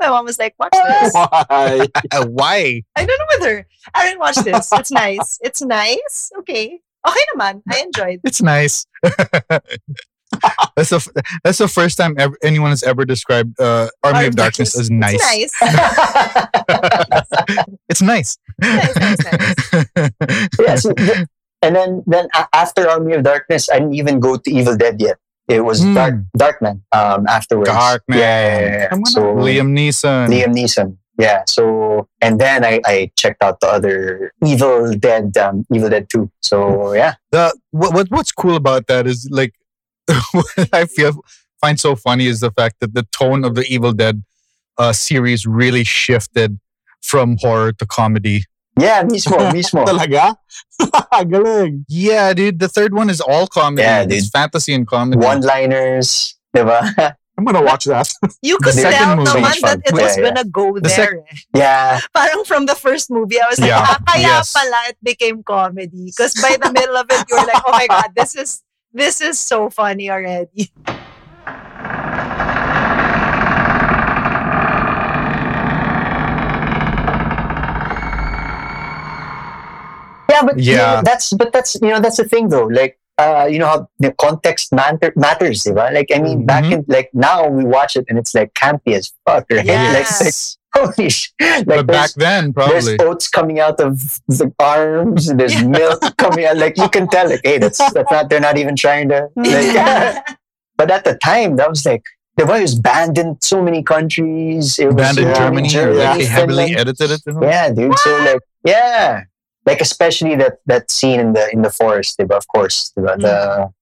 [0.00, 1.86] My mom was like, "Watch this." Why?
[2.26, 2.82] Why?
[2.96, 4.72] I don't know whether I didn't watch this.
[4.72, 5.38] It's nice.
[5.42, 6.32] It's nice.
[6.40, 6.80] Okay.
[7.04, 7.62] Oh, Okay naman.
[7.70, 8.20] I enjoyed.
[8.24, 8.86] It's nice.
[10.76, 11.08] that's the f-
[11.44, 15.14] that's the first time ever, anyone has ever described uh, Army of Darkness as nice.
[15.20, 15.58] It's nice.
[17.88, 18.38] It's nice.
[18.60, 20.10] Nice, nice, nice.
[20.60, 20.92] yeah, so
[21.62, 25.18] and then then after Army of Darkness, I didn't even go to Evil Dead yet.
[25.50, 25.94] It was Hmm.
[25.94, 27.70] Dark Darkman um, afterwards.
[27.70, 28.00] Darkman.
[28.08, 28.88] Yeah, yeah, yeah, yeah.
[28.88, 30.28] Come on So Liam Neeson.
[30.28, 30.96] Liam Neeson.
[31.18, 31.42] Yeah.
[31.46, 36.30] So and then I, I checked out the other Evil Dead, um, Evil Dead Two.
[36.40, 39.54] So yeah, the what, what what's cool about that is like
[40.32, 41.12] what I feel
[41.60, 44.22] find so funny is the fact that the tone of the Evil Dead
[44.78, 46.58] uh, series really shifted
[47.02, 48.44] from horror to comedy.
[48.80, 49.84] Yeah, mismo, mismo.
[49.88, 50.34] Talaga?
[51.30, 51.84] Galing.
[51.88, 53.82] Yeah, dude, the third one is all comedy.
[53.82, 54.32] Yeah, It's dude.
[54.32, 55.20] fantasy and comedy.
[55.20, 56.80] One-liners, diba?
[57.40, 58.04] I'm gonna watch that.
[58.42, 60.28] You could The second tell movie naman is that it was Yeah, yeah.
[60.28, 61.24] gonna go The sec- there.
[61.24, 61.36] eh.
[61.56, 62.00] Yeah.
[62.12, 64.52] Parang from the first movie, I was like, Yeah, ah, kaya yes.
[64.52, 66.12] pala it became comedy.
[66.12, 68.60] Because by the middle of it, you were like, oh my God, this is
[68.92, 70.68] this is so funny already.
[80.30, 81.02] Yeah, but you know, Yeah.
[81.02, 82.66] that's but that's you know that's the thing though.
[82.66, 85.92] Like uh, you know how the context matter, matters, diba?
[85.92, 86.72] Like I mean, back Mhm.
[86.72, 89.64] in like now we watch it and it's like campy as fuck, right?
[89.64, 90.20] Yes.
[90.20, 94.52] Like, like holy sh- like but back there's, then, there's oats coming out of the
[94.58, 95.26] arms.
[95.34, 95.66] There's Yeah.
[95.78, 96.56] milk coming out.
[96.56, 98.30] Like you can tell, like hey, that's that's not.
[98.30, 99.28] They're not even trying to.
[99.36, 100.22] Like, Yeah.
[100.80, 102.04] but at the time, that was like
[102.36, 104.78] the one was banned in so many countries.
[104.78, 106.16] It was Banned in uh, Germany, yeah.
[106.16, 106.88] they heavily Finland.
[106.88, 107.20] edited it.
[107.42, 107.98] Yeah, dude.
[107.98, 109.24] So like, yeah,
[109.70, 112.36] like especially that that scene in the in the forest, diba?
[112.42, 113.14] of course, diba?
[113.26, 113.36] the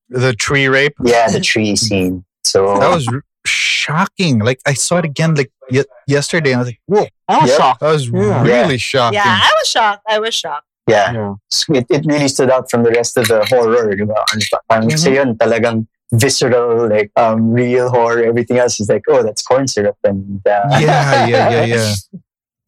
[0.08, 0.96] The tree rape.
[1.04, 2.24] yeah the tree scene.
[2.44, 3.04] So That was
[3.44, 4.38] shocking.
[4.48, 6.52] Like I saw it again like ye- yesterday.
[6.52, 7.58] And I was like, whoa, I was Yep.
[7.60, 7.80] shocked.
[7.84, 8.42] that was Yeah.
[8.42, 9.20] really shocking.
[9.20, 10.02] yeah, I was shocked.
[10.08, 10.66] I was shocked.
[10.88, 11.34] yeah, Yeah.
[11.78, 13.92] it, it really stood out from the rest of the horror.
[13.92, 14.16] Diba?
[14.16, 18.24] Ano pa, Parang kasi yun talagang visceral, like um, real horror.
[18.24, 21.88] Everything else is like, oh, that's corn syrup and uh, yeah, yeah, yeah, yeah.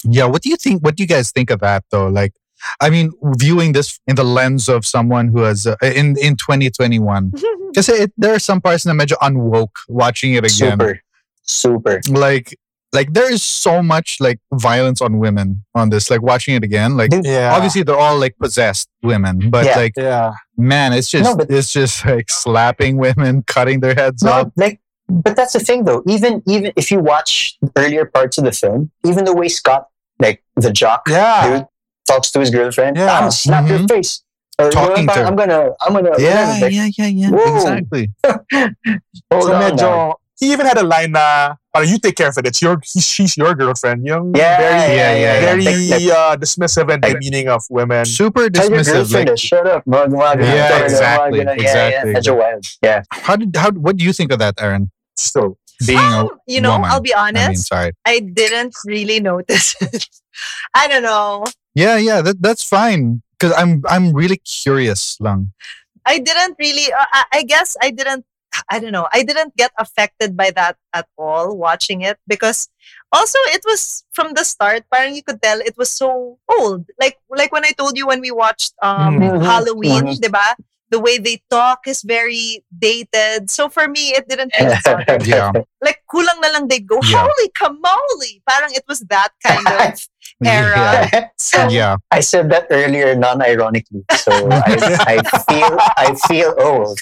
[0.04, 0.26] Yeah.
[0.32, 0.84] What do you think?
[0.84, 2.08] What do you guys think of that though?
[2.08, 2.32] Like,
[2.80, 7.32] I mean, viewing this in the lens of someone who has uh, in in 2021,
[7.72, 7.86] because
[8.18, 10.78] there are some parts that are medyo unwoke watching it again.
[10.78, 11.00] super,
[11.42, 12.00] super.
[12.08, 12.56] Like,
[12.92, 16.10] like there is so much like violence on women on this.
[16.10, 17.54] Like watching it again, like Dude, Yeah.
[17.54, 19.76] obviously they're all like possessed women, but Yeah.
[19.76, 20.32] like Yeah.
[20.56, 24.48] man, it's just No, but- it's just like slapping women, cutting their heads No, off.
[24.56, 26.02] like, but that's the thing though.
[26.06, 29.86] Even even if you watch earlier parts of the film, even the way Scott,
[30.18, 31.58] like the jock, Yeah.
[31.58, 31.66] dude,
[32.10, 33.12] talks to his girlfriend, Yeah.
[33.14, 34.22] I'm gonna slap your face.
[34.58, 35.24] Or, you know, Talking to her.
[35.24, 37.30] I'm gonna, I'm gonna, Yeah, like, yeah, yeah, yeah.
[37.30, 37.56] Whoa.
[37.56, 38.04] Exactly.
[39.32, 39.70] hold So on now.
[39.70, 42.46] medyo, he even had a line na, parang you take care of it.
[42.46, 44.04] It's your, he, she's your girlfriend.
[44.06, 48.04] Yung Yeah, very, yeah, yeah, very Like- like, uh, dismissive and Like- demeaning of women.
[48.04, 48.92] Super Tell your dismissive.
[48.92, 49.84] girlfriend Like, to shut up.
[49.86, 51.56] Mga gumagano Yeah, ka, mga exactly, gumagano.
[51.62, 51.88] Yeah, yeah.
[51.88, 52.12] exactly.
[52.14, 52.64] Medyo wild.
[52.82, 53.00] Yeah.
[53.12, 53.70] how did how?
[53.72, 54.90] What do you think of that, Aaron?
[55.16, 56.90] So Being a Um, you know, woman.
[56.92, 57.68] I'll be I mean, honest.
[57.68, 57.92] sorry.
[58.04, 60.04] I didn't really notice it.
[60.76, 61.44] I don't know.
[61.74, 62.20] Yeah, yeah.
[62.22, 63.22] That that's fine.
[63.38, 65.52] Because I'm I'm really curious, lang.
[66.06, 66.92] I didn't really.
[66.92, 68.24] Uh, I, I guess I didn't.
[68.68, 69.06] I don't know.
[69.12, 72.68] I didn't get affected by that at all watching it because
[73.12, 74.84] also it was from the start.
[74.92, 76.84] Parang you could tell it was so old.
[77.00, 80.20] Like like when I told you when we watched um Mhm, Halloween, mhm.
[80.20, 80.56] diba?
[80.90, 83.48] The way they talk is very dated.
[83.48, 85.22] So for me, it didn't feel exotic.
[85.26, 85.52] Yeah.
[85.80, 87.22] like kulang na lang they'd go, Yeah.
[87.22, 88.42] holy camole!
[88.42, 89.94] Parang it was that kind of
[90.44, 91.08] era.
[91.12, 91.28] Yeah.
[91.36, 91.96] So yeah.
[92.10, 94.04] I said that earlier non-ironically.
[94.20, 96.98] So I, I feel I feel old.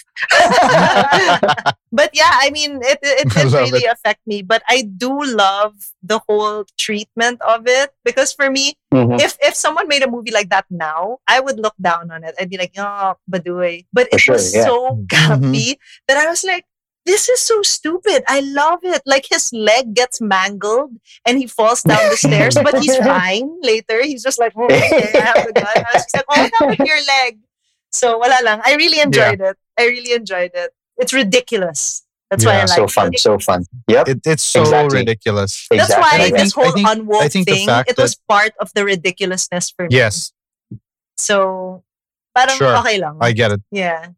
[1.93, 4.43] but yeah, I mean, it it did love really affect me.
[4.43, 9.21] But I do love the whole treatment of it because for me, Mhm.
[9.21, 12.35] if if someone made a movie like that now, I would look down on it.
[12.41, 13.85] I'd be like, oh, baduy.
[13.93, 14.65] But For it sure, was yeah.
[14.65, 15.77] so campy
[16.09, 16.65] that I was like.
[17.09, 18.21] This is so stupid.
[18.29, 19.01] I love it.
[19.09, 20.93] Like his leg gets mangled
[21.25, 24.05] and he falls down the stairs, but he's fine later.
[24.05, 25.65] He's just like, oh, okay, I have the gun.
[25.73, 27.41] I was just like, oh, what happened to your leg?
[27.91, 28.61] So wala lang.
[28.61, 29.57] I really enjoyed it.
[29.81, 30.71] I really enjoyed it.
[31.01, 32.05] It's ridiculous.
[32.29, 32.91] That's why I like so it.
[32.93, 33.65] fun, so fun.
[33.89, 34.05] Yep.
[34.09, 34.99] It, it's so Exactly.
[35.01, 35.65] ridiculous.
[35.73, 36.03] That's exactly.
[36.05, 37.97] why And I this think- I whole think- unwoke I think the thing, fact it
[37.97, 39.97] was part of the ridiculousness for me.
[39.97, 40.33] Yes,
[41.17, 41.83] So,
[42.37, 42.77] parang Sure.
[42.85, 43.17] okay lang.
[43.21, 43.63] I get it.
[43.73, 44.13] yeah.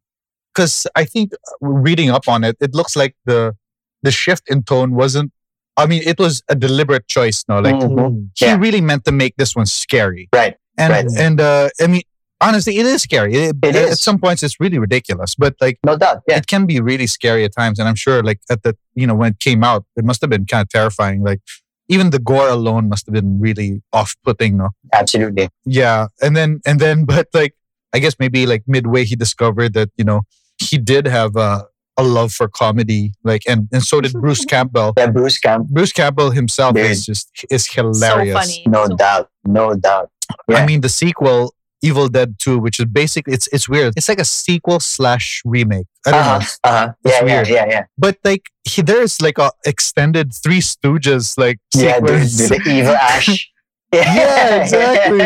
[0.54, 3.54] Because I think uh, reading up on it, it looks like the
[4.02, 5.30] the shift in tone wasn't.
[5.76, 7.44] I mean, it was a deliberate choice.
[7.48, 8.28] No, like Mhm.
[8.36, 8.56] he Yeah.
[8.56, 10.28] really meant to make this one scary.
[10.32, 10.56] Right.
[10.78, 11.06] And Right.
[11.18, 12.02] and uh, I mean,
[12.40, 13.34] honestly, it is scary.
[13.34, 14.00] It, It At is.
[14.00, 16.22] some points, it's really ridiculous, but like No doubt.
[16.28, 16.38] Yeah.
[16.38, 17.78] it can be really scary at times.
[17.78, 20.30] And I'm sure, like at the you know when it came out, it must have
[20.30, 21.22] been kind of terrifying.
[21.22, 21.40] Like
[21.88, 24.56] even the gore alone must have been really off-putting.
[24.56, 25.48] No, Absolutely.
[25.64, 26.06] yeah.
[26.22, 27.54] And then and then, but like
[27.94, 30.20] I guess maybe like midway, he discovered that you know
[30.61, 31.64] he did have a
[31.96, 33.12] a love for comedy.
[33.25, 34.92] Like and and so did Bruce Campbell.
[34.96, 35.68] Yeah, Bruce Camp.
[35.68, 36.87] Bruce Campbell himself Dude.
[36.90, 38.35] is just is hilarious.
[38.35, 38.64] So funny.
[38.66, 39.29] No So- doubt.
[39.44, 40.11] No doubt.
[40.49, 43.94] I mean, the sequel, Evil Dead 2, which is basically it's it's weird.
[43.96, 45.87] It's like a sequel slash remake.
[46.07, 46.38] I don't Uh-huh.
[46.38, 46.70] know.
[46.70, 46.92] Uh-huh.
[47.05, 47.49] Yeah, yeah, weird.
[47.49, 47.85] yeah, yeah.
[47.99, 52.49] But like he, there's like a extended Three Stooges like Yeah, dude, sequence.
[52.51, 53.51] dude, the evil Ash.
[53.92, 55.20] Yeah, exactly.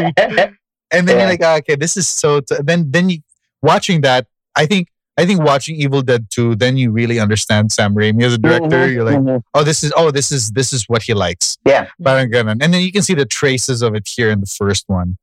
[0.90, 1.12] and then Yeah.
[1.18, 2.40] you're like, ah, okay, this is so.
[2.40, 2.56] T-.
[2.64, 3.18] Then then you
[3.62, 4.26] watching that.
[4.56, 8.34] I think I think watching Evil Dead 2, then you really understand Sam Raimi as
[8.34, 8.86] a director.
[8.86, 9.42] Mhm, You're like, mhm.
[9.54, 11.56] oh, this is oh, this is this is what he likes.
[11.64, 11.86] Yeah.
[12.02, 12.58] Parang ganun.
[12.60, 15.16] And then you can see the traces of it here in the first one.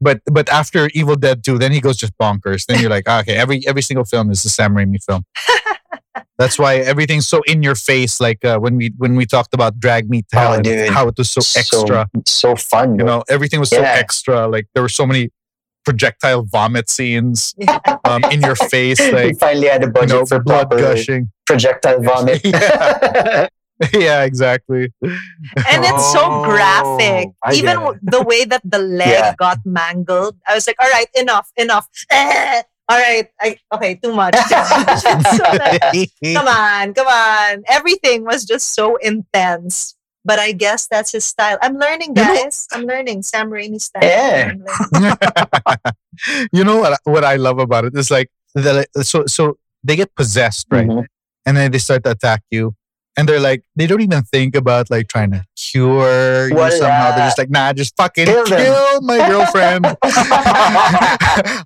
[0.00, 2.66] But but after Evil Dead 2, then he goes just bonkers.
[2.66, 5.22] Then you're like, ah, okay, every every single film is a Sam Raimi film.
[6.38, 8.18] That's why everything's so in your face.
[8.20, 11.14] Like uh, when we when we talked about Drag Me to Hell Oh, how it
[11.16, 12.08] was so extra.
[12.26, 12.98] so fun.
[12.98, 13.18] you bro.
[13.18, 14.48] know, everything was so extra.
[14.48, 15.30] Like there were so many
[15.84, 17.78] projectile vomit scenes Yeah.
[18.04, 21.30] um, in your face, we like finally had a you budget know, for blood gushing.
[21.46, 22.40] projectile vomit.
[22.44, 23.48] Yeah.
[23.92, 24.92] yeah, exactly.
[25.02, 27.30] and it's so Oh, graphic.
[27.42, 29.34] I Even w- the way that the leg Yeah.
[29.36, 34.12] got mangled, I was like, "All right, enough, enough." Eh, all right, I, okay, too
[34.14, 34.34] much.
[34.36, 35.82] So like,
[36.34, 37.62] come on, come on.
[37.68, 39.96] Everything was just so intense.
[40.24, 41.58] But I guess that's his style.
[41.62, 42.68] I'm learning, You know- guys.
[42.72, 44.02] I'm learning Sam Raimi style.
[44.04, 44.52] Yeah.
[46.52, 47.00] You know what?
[47.04, 50.86] What I love about it is like the so so they get possessed, right?
[50.86, 51.06] Mhm.
[51.46, 52.74] And then they start to attack you,
[53.16, 57.14] and they're like they don't even think about like trying to cure you somehow.
[57.14, 59.86] They're just like, nah, just fucking Kill kill, my girlfriend.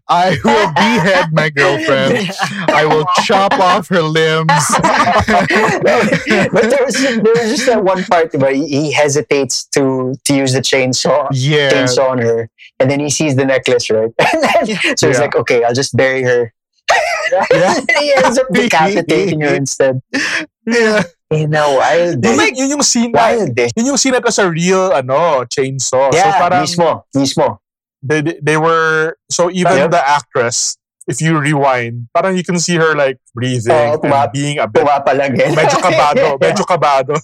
[0.08, 2.30] I will behead my girlfriend.
[2.68, 4.50] I will chop off her limbs.
[4.50, 10.52] but there was, there just that one part where he, he hesitates to to use
[10.52, 11.70] the chainsaw yeah.
[11.72, 12.48] chainsaw on her,
[12.80, 14.10] and then he sees the necklace, right?
[14.34, 15.22] And then, so he's Yeah.
[15.22, 16.52] like, "Okay, I'll just bury her."
[17.98, 20.00] he ends up decapitating her instead.
[20.66, 21.02] yeah.
[21.30, 22.52] In a wild day.
[22.54, 23.68] yun yung scene na, Wild day.
[23.74, 26.12] yun yung scene na sa real, ano, chainsaw.
[26.12, 27.58] so Yeah, parang, mismo, mismo.
[28.02, 29.90] they, they- were, so even Yep.
[29.90, 34.30] the actress, if you rewind, parang you can see her like breathing Oo, and puma-
[34.32, 35.50] being a bit, Pumapalagay.
[35.58, 37.14] medyo kabado, medyo kabado.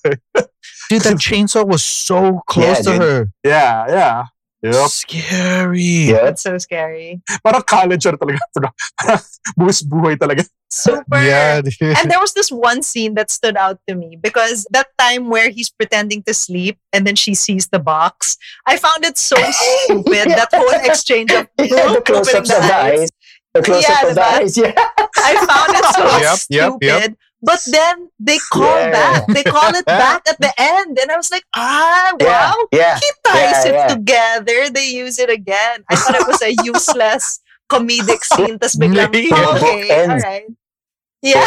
[0.91, 3.03] Dude, that chainsaw was so close Yeah, to dude.
[3.03, 3.19] her.
[3.47, 4.19] yeah, yeah.
[4.62, 4.88] Yep.
[4.90, 5.83] Scary.
[6.14, 6.22] Yeah.
[6.31, 7.20] That's so scary.
[7.42, 8.38] Parang college ano talaga.
[8.55, 9.20] Parang
[9.59, 10.46] buwis buhay talaga.
[10.70, 11.20] Super.
[11.20, 11.61] Yeah.
[12.01, 15.51] And there was this one scene that stood out to me because that time where
[15.51, 18.37] he's pretending to sleep and then she sees the box.
[18.66, 19.37] I found it so
[19.85, 20.31] stupid.
[20.31, 23.01] That whole exchange of Yeah, the close-ups of the eyes.
[23.01, 23.11] eyes.
[23.55, 24.72] The close-up Yeah, of the eyes, yeah.
[25.18, 26.87] I found it so Yep, yep, stupid.
[26.87, 27.16] yep.
[27.42, 28.90] But then they call Yeah.
[28.94, 29.26] back.
[29.26, 30.94] They call it back at the end.
[30.96, 32.55] And I was like, ah, wow.
[32.70, 32.94] yeah.
[33.02, 33.88] He ties Yeah, it yeah.
[33.90, 34.70] together.
[34.70, 35.83] They use it again.
[35.90, 38.62] I thought it was a useless comedic scene.
[38.62, 39.35] Tapos biglang, Yeah.
[39.42, 40.46] oh, okay, all right.
[41.22, 41.46] Yeah.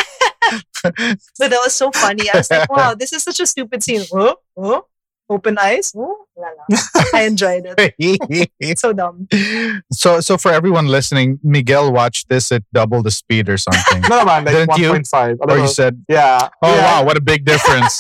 [0.84, 2.30] but that was so funny.
[2.32, 4.04] I was like, wow, this is such a stupid scene.
[4.14, 4.88] Oh, oh,
[5.30, 5.94] open eyes.
[5.96, 6.78] Oh, la, la.
[7.14, 8.50] I enjoyed it.
[8.80, 9.28] So dumb.
[9.92, 14.02] so so for everyone listening, Miguel watched this at double the speed or something.
[14.10, 14.92] No naman, like Didn't you?
[14.92, 15.38] 1.5.
[15.42, 16.50] or you said, yeah.
[16.62, 17.00] "Oh yeah.
[17.00, 17.98] wow, what a big difference."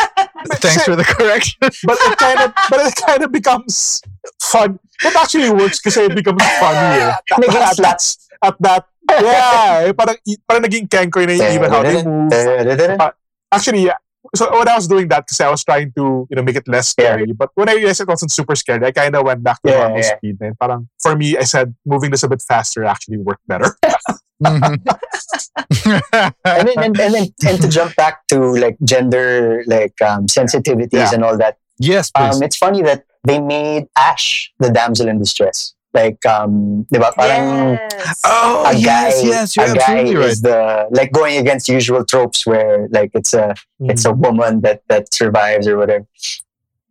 [0.61, 1.57] Thanks for the correction.
[1.61, 4.01] But it kind of, but it kind of becomes
[4.41, 4.79] fun.
[5.03, 7.13] It actually works kasi it becomes funny eh.
[7.33, 7.99] Naging at, that,
[8.43, 12.29] at that, yeah, eh, parang, parang naging kenkoy na yung even how they move.
[13.51, 13.97] Actually, yeah.
[14.33, 16.67] So when I was doing that, because I was trying to, you know, make it
[16.67, 17.31] less scary.
[17.33, 19.79] But when I realized it wasn't super scary, I kind of went back to Yeah,
[19.83, 20.17] normal yeah.
[20.17, 20.37] speed.
[20.41, 23.77] And parang, for me, I said moving this a bit faster actually worked better.
[25.85, 30.91] And then and, and then and to jump back to like gender like um, sensitivities
[30.93, 31.13] Yeah.
[31.13, 32.35] and all that yes, please.
[32.37, 37.79] um, it's funny that they made ash the damsel in distress like um diba, parang
[37.79, 38.21] Yes.
[38.27, 40.29] oh a yes, guy yes, you're a guy absolutely right.
[40.29, 40.59] is the
[40.91, 43.55] like going against usual tropes where like it's a
[43.87, 46.05] it's a woman that that survives or whatever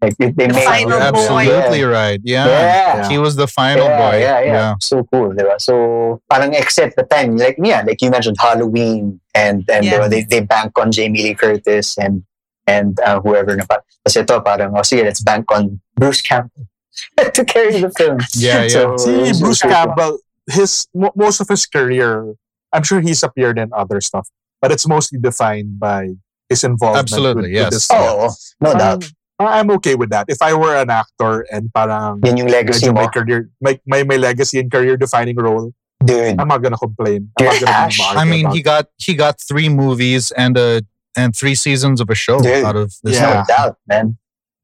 [0.02, 1.08] like they, they The made final boy.
[1.12, 2.20] absolutely right.
[2.24, 2.44] Yeah.
[2.46, 3.08] yeah.
[3.08, 4.16] he was the final yeah, boy.
[4.20, 5.56] Yeah, yeah, So cool, diba?
[5.56, 9.96] So, parang except the time, like, yeah, like you mentioned Halloween and, and Yeah.
[10.04, 12.20] diba, they, they bank on Jamie Lee Curtis and
[12.66, 13.80] and uh, whoever na pa.
[14.04, 16.68] Kasi ito, parang, oh, sige, let's bank on Bruce Campbell
[17.35, 18.18] to carry the film.
[18.35, 18.68] Yeah, yeah.
[18.68, 19.74] So, See, Bruce super.
[19.74, 20.18] Campbell,
[20.50, 22.35] his mo- most of his career,
[22.72, 24.28] I'm sure he's appeared in other stuff,
[24.61, 26.14] but it's mostly defined by
[26.48, 27.02] his involvement.
[27.04, 27.72] Absolutely, with, with yes.
[27.72, 28.30] this Oh,
[28.61, 29.04] no Um, doubt.
[29.40, 30.26] I'm okay with that.
[30.28, 33.02] If I were an actor and parang Yan yung legacy medyo mo.
[33.02, 35.72] my career, my, my, my legacy and career defining role,
[36.04, 36.38] Dude.
[36.38, 37.30] I'm not gonna complain.
[37.40, 40.83] I'm Dude, not gonna be I mean, he got he got three movies and a
[41.16, 42.64] and three seasons of a show Dude.
[42.64, 43.14] out of this.
[43.18, 43.42] Yeah.
[43.48, 44.18] No doubt, man.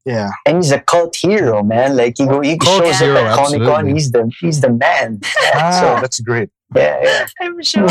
[0.05, 0.29] Yeah.
[0.45, 1.95] And he's a cult hero, man.
[1.95, 3.87] Like, he, go, he Cult shows hero, up at Comic Con.
[3.87, 5.21] He's the, he's the man.
[5.53, 6.49] Ah, So- that's great.
[6.75, 7.85] Yeah, I'm sure.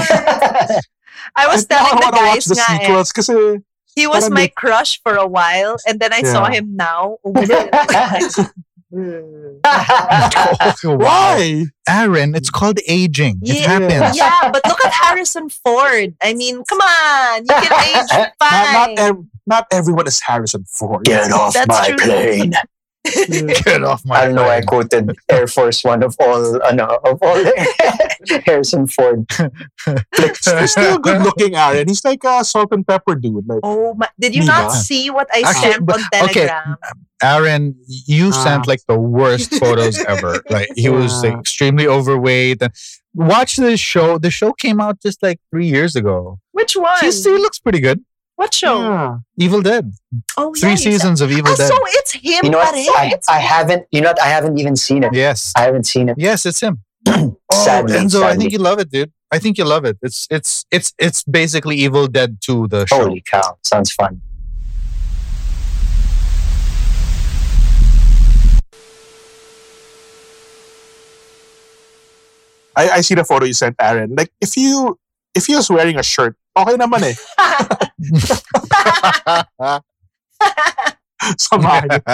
[1.37, 3.61] I was I telling the wanna watch guys the nga eh, sequels kasi
[3.95, 7.19] he was my crush for a while and then I saw him now.
[8.93, 10.93] over there.
[10.97, 10.97] wow.
[10.97, 11.65] why?
[11.89, 13.41] Aaron, it's called aging.
[13.43, 13.79] It Yeah.
[13.79, 14.17] happens.
[14.17, 16.15] yeah, but look at Harrison Ford.
[16.23, 17.41] I mean, come on.
[17.43, 18.73] You can age Not, fine.
[18.73, 21.05] not, ev- not everyone is Harrison Ford.
[21.05, 21.97] Get off That's my true.
[21.99, 22.53] plane.
[23.65, 26.99] Get off my I don't know why I quoted Air Force One of all, ano,
[27.05, 27.45] of all
[28.47, 29.27] Harrison Ford.
[30.17, 31.89] He's still good looking, Aaron.
[31.89, 33.47] He's like a salt and pepper dude.
[33.47, 34.47] Like, oh my, did you Yeah.
[34.49, 36.47] not see what I Actually, sent but- on okay.
[36.47, 36.77] Telegram?
[37.23, 38.45] Aaron, you Ah.
[38.45, 40.43] sent like the worst photos ever.
[40.51, 42.63] Like he was like, extremely overweight.
[42.63, 42.73] And
[43.15, 44.17] watch this show.
[44.19, 46.39] The show came out just like three years ago.
[46.53, 46.97] Which one?
[47.01, 48.03] He's, he looks pretty good.
[48.41, 48.81] What show?
[48.81, 49.19] Yeah.
[49.37, 49.93] Evil Dead.
[50.39, 51.69] Oh, Three yeah, you seasons of Evil Ah, Dead.
[51.69, 52.41] so it's him.
[52.45, 52.73] You know what?
[52.75, 52.95] pa.
[53.03, 53.85] I, It's I haven't.
[53.93, 54.23] You know what?
[54.23, 55.13] I haven't even seen it.
[55.13, 55.53] Yes.
[55.55, 56.17] I haven't seen it.
[56.19, 56.79] Yes, it's him.
[57.53, 59.13] Oh, Sadly, Enzo, I think you love it, dude.
[59.31, 59.99] I think you love it.
[60.01, 62.97] It's it's it's it's basically Evil Dead 2, the show.
[62.97, 63.59] Holy cow!
[63.63, 64.23] Sounds fun.
[72.77, 74.15] I, I see the photo you sent, Aaron.
[74.15, 74.99] Like, if you
[75.35, 77.17] if he was wearing a shirt, okay naman eh.
[81.37, 82.01] Samahan niyo.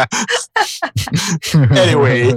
[1.79, 2.35] Anyway.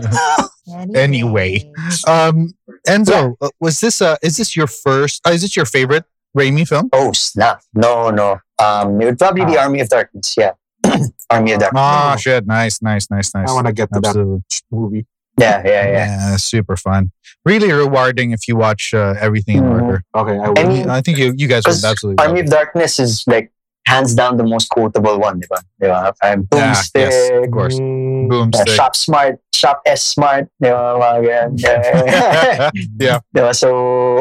[0.93, 1.65] Anyway.
[2.05, 2.53] um,
[2.85, 5.19] Enzo, uh, was this uh is this your first?
[5.25, 6.05] Uh, is this your favorite
[6.37, 6.89] Raimi film?
[6.93, 7.63] Oh snap!
[7.73, 8.37] No, no.
[8.61, 10.35] Um, it would probably be Army of Darkness.
[10.37, 10.51] Yeah,
[11.29, 11.81] Army of Darkness.
[11.81, 12.45] Ah, shit!
[12.45, 13.49] Nice, nice, nice, nice.
[13.49, 14.15] I want to get to that
[14.69, 15.05] movie.
[15.39, 16.05] Yeah, yeah, yeah.
[16.31, 17.11] Yeah, super fun.
[17.45, 19.81] Really rewarding if you watch uh, everything in Mhm.
[19.81, 20.03] order.
[20.15, 20.67] Okay, I I will.
[20.67, 22.19] mean, I think you you guys would absolutely.
[22.23, 23.51] Army of Darkness is like
[23.87, 25.59] hands down the most quotable one, diba?
[25.81, 26.13] Diba?
[26.21, 27.75] Um, Yeah, Boomstick, yes, of course.
[27.79, 27.81] it.
[27.81, 28.65] Mm, Boom uh.
[28.69, 30.99] Shop Smart, Shop S Smart, diba?
[30.99, 31.49] Mga ganyan.
[31.63, 32.69] Yeah.
[32.99, 33.19] yeah.
[33.33, 33.55] Diba?
[33.55, 33.69] So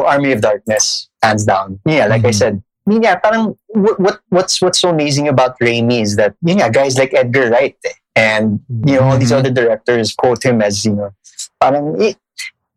[0.06, 1.80] Army of Darkness, hands down.
[1.84, 2.40] Yeah, like I Mhm.
[2.40, 2.54] said.
[2.88, 6.72] yun nga, parang what, what what's what's so amazing about Raimi is that yun nga,
[6.72, 7.92] guys like Edgar Wright eh,
[8.26, 8.44] and
[8.88, 9.38] you know all these Mhm.
[9.40, 11.10] other directors quote him as you know
[11.62, 12.14] parang eh,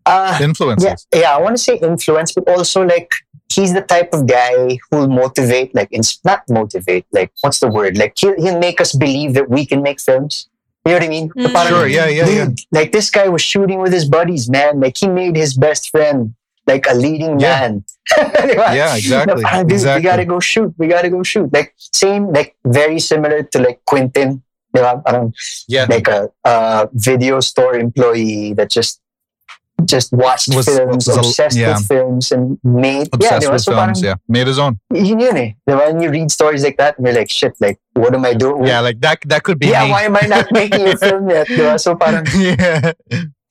[0.05, 0.85] uh, Influences.
[1.13, 3.09] yeah, yeah, I want to say influence, but also like
[3.55, 4.53] he's the type of guy
[4.89, 7.97] who'll motivate, like ins- not motivate, like what's the word?
[8.01, 10.47] Like he'll, he'll make us believe that we can make films.
[10.85, 11.27] You know what I mean?
[11.37, 11.53] Mm.
[11.53, 12.47] Parang, Sure, yeah, yeah, yeah.
[12.71, 14.79] Like this guy was shooting with his buddies, man.
[14.79, 16.33] Like he made his best friend
[16.65, 17.59] like a leading Yeah.
[17.59, 17.73] man.
[18.79, 19.41] Yeah, exactly.
[19.43, 19.99] Na parang, dude, exactly.
[19.99, 20.73] we gotta go shoot.
[20.81, 21.47] We gotta go shoot.
[21.53, 24.41] Like same, like very similar to like Quentin.
[24.75, 25.03] Diba?
[25.03, 25.33] Parang
[25.67, 25.85] yeah.
[25.89, 28.99] like a, a video store employee that just
[29.85, 31.73] just watched Was- films, was a- obsessed yeah.
[31.73, 33.51] with films, and made Obsessed yeah, diba?
[33.53, 33.99] with so films.
[34.01, 34.15] parang, Yeah.
[34.29, 34.79] Made his own.
[34.93, 35.51] yun yun eh.
[35.67, 35.87] Diba?
[35.93, 38.65] When you read stories like that, and you're like, shit, like, what am I doing?
[38.65, 39.19] Yeah, like that.
[39.25, 39.67] That could be.
[39.73, 39.91] Yeah, me.
[39.91, 41.47] why am I not making a film yet?
[41.47, 41.79] Diba?
[41.81, 42.93] So parang, yeah.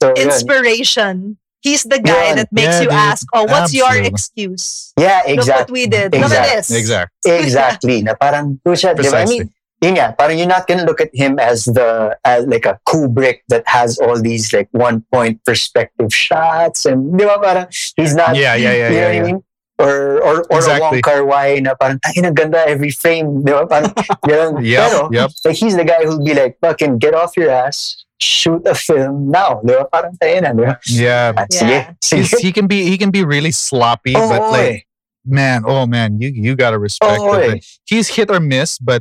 [0.03, 0.15] so.
[0.15, 1.37] Inspiration.
[1.63, 2.37] He's the guy Yun.
[2.37, 3.05] that makes Yeah, you dude.
[3.11, 4.95] ask, oh, what's your excuse?
[4.97, 5.73] Yeah, Look what exactly.
[5.75, 6.13] we did.
[6.15, 6.71] Look at Exact- this.
[6.73, 7.33] Exactly.
[7.45, 7.97] Exactly.
[8.03, 9.13] na parang, yun siya, diba?
[9.13, 9.39] I Precisely.
[9.45, 12.79] mean, yun nga, parang you're not gonna look at him as the as like a
[12.87, 17.67] Kubrick that has all these like one point perspective shots and di ba parang
[17.97, 19.01] he's not Yeah, yeah, yeah, you know yeah.
[19.01, 19.23] what I yeah.
[19.33, 19.41] mean?
[19.81, 20.77] Or or or Exactly.
[20.77, 23.65] a Wong Kar Wai na parang ay ang ganda every frame, di ba?
[23.65, 23.89] Parang
[24.29, 24.61] ganun.
[24.61, 25.29] Yep, Pero yep.
[25.49, 29.33] like he's the guy who'll be like, fucking get off your ass, shoot a film
[29.33, 29.89] now, di ba?
[29.89, 30.77] Parang tayo na, di ba?
[30.85, 31.33] Yeah.
[31.33, 31.85] Ah, Sige, Yeah.
[32.05, 32.29] sige.
[32.29, 34.85] He's, he can be he can be really sloppy, Oh, but like oy.
[35.25, 37.49] man, oh man, you you gotta respect Oh, it.
[37.49, 37.61] oy.
[37.89, 39.01] He's hit or miss, but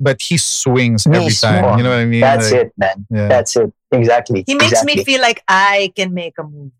[0.00, 1.40] but he swings every Mismo.
[1.40, 1.78] time.
[1.78, 2.20] You know what I mean?
[2.20, 3.06] That's Like, it, man.
[3.10, 3.28] Yeah.
[3.28, 3.72] That's it.
[3.92, 4.44] Exactly.
[4.46, 4.96] He makes exactly.
[4.96, 6.70] me feel like I can make a movie.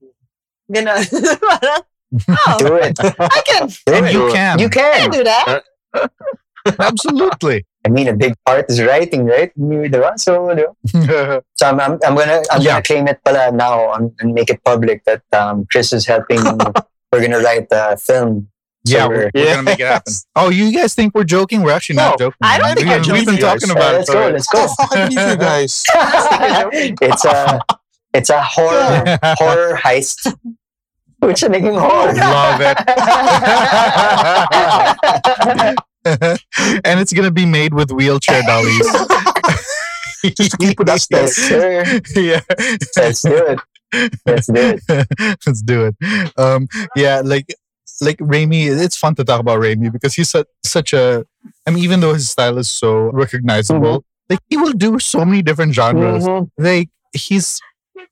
[0.68, 0.96] You know?
[0.96, 2.96] oh, Do it.
[3.00, 4.12] I can, Do and it.
[4.12, 4.58] you can.
[4.58, 5.10] You I can can.
[5.10, 5.62] do that.
[6.78, 7.66] Absolutely.
[7.84, 9.52] I mean, a big part is writing, right?
[9.56, 10.18] You, diba?
[10.18, 10.48] So,
[11.54, 12.72] so I'm, I'm, I'm gonna I'm Yeah.
[12.80, 16.40] gonna claim it pala now on, and make it public that um, Chris is helping.
[17.12, 18.48] we're gonna write the film.
[18.86, 20.12] So yeah, we're- we're, we're gonna make it happen.
[20.36, 21.62] Oh, you guys think we're joking?
[21.62, 22.36] We're actually not No, joking.
[22.42, 22.76] I don't man.
[22.76, 23.98] think we, we're We've been talking about Yeah, it.
[23.98, 24.28] let's go.
[24.28, 24.66] Let's go.
[24.76, 25.84] fuck, I believe you guys.
[27.00, 27.60] it's a
[28.12, 30.34] it's a horror horror heist.
[31.20, 32.12] Which a naging horror.
[32.14, 32.78] Love it.
[36.84, 38.86] and it's gonna be made with wheelchair dollies.
[40.36, 41.50] Just keep it as yes,
[42.16, 42.40] yeah.
[42.96, 43.60] Let's do it.
[44.26, 45.38] Let's do it.
[45.46, 45.96] Let's do it.
[46.38, 46.66] Um,
[46.96, 47.46] yeah, like
[48.00, 51.24] like Raimi, it's fun to talk about Raimi because he's such such a.
[51.66, 55.42] I mean, even though his style is so recognizable, like he will do so many
[55.42, 56.24] different genres.
[56.26, 56.50] Mhm.
[56.58, 57.60] Like he's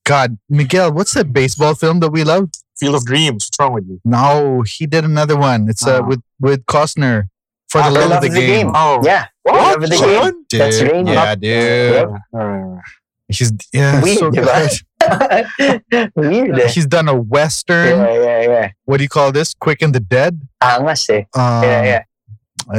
[0.04, 0.92] God, Miguel.
[0.92, 2.50] What's that baseball film that we love?
[2.78, 3.46] Field of Dreams.
[3.46, 4.00] What's wrong with you?
[4.04, 5.68] No, he did another one.
[5.68, 6.06] It's uh, Ah.
[6.06, 7.24] with with Costner
[7.68, 8.70] for Ah, the love, of the, game.
[8.74, 9.26] Oh, Yeah.
[9.44, 9.54] What?
[9.54, 10.44] Love of the So game.
[10.48, 11.14] Dude, That's Raimi.
[11.14, 11.94] Yeah, dude.
[12.32, 12.82] Yep.
[13.32, 13.38] Right, right.
[13.38, 16.12] He's yeah, Weird, so good.
[16.16, 16.68] Weird eh.
[16.68, 17.98] He's done a western.
[17.98, 18.70] Yeah, yeah, yeah.
[18.84, 19.54] What do you call this?
[19.54, 20.40] Quick and the Dead.
[20.62, 21.24] Angas eh.
[21.34, 22.02] Um, Yeah, yeah.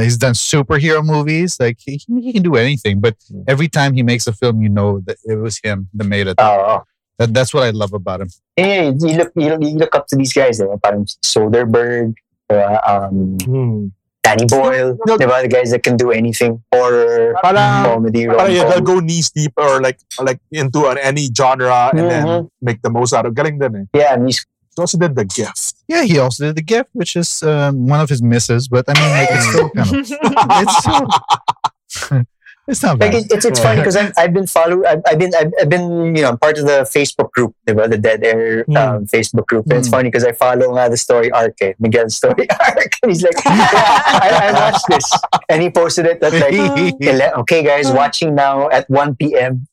[0.02, 1.58] He's done superhero movies.
[1.60, 3.16] Like he, he can do anything, but
[3.48, 6.36] every time he makes a film, you know that it was him that made it.
[6.38, 6.84] Oh, oh.
[7.18, 8.30] That, that's what I love about him.
[8.58, 10.62] Yeah, you look, you, you look up to these guys?
[10.82, 12.16] Parang Soderbergh,
[12.50, 12.88] diba?
[12.88, 13.88] um, Hmm.
[14.24, 15.18] Danny Boyle, No.
[15.18, 15.42] diba?
[15.44, 16.64] The guys that can do anything.
[16.74, 21.28] Horror, Parang- comedy, Parang yeah, they'll go knees deep or like like into an, any
[21.36, 22.48] genre and then Mhm.
[22.62, 23.86] make the most out of Galing din eh.
[23.94, 24.46] Yeah, and he's
[24.76, 25.76] He also did The Gift.
[25.88, 28.66] Yeah, he also did the gift, which is um, one of his misses.
[28.68, 30.02] But I mean, like, it's still kind of
[30.66, 31.06] it's still,
[32.66, 33.24] It's not Like bad.
[33.26, 36.16] it, it's it's funny because I've, I've been follow I've, I've been I've, I've been
[36.16, 37.90] you know part of the Facebook group, diba?
[37.90, 38.78] the Dead Air Mm.
[38.78, 39.66] um, Facebook group.
[39.68, 39.92] And it's Mm.
[39.92, 43.36] funny because I follow nga the story arc, eh, Miguel's story arc, and he's like,
[43.46, 45.12] I, I watched this,
[45.50, 49.68] and he posted it at like, okay, guys, watching now at one p.m.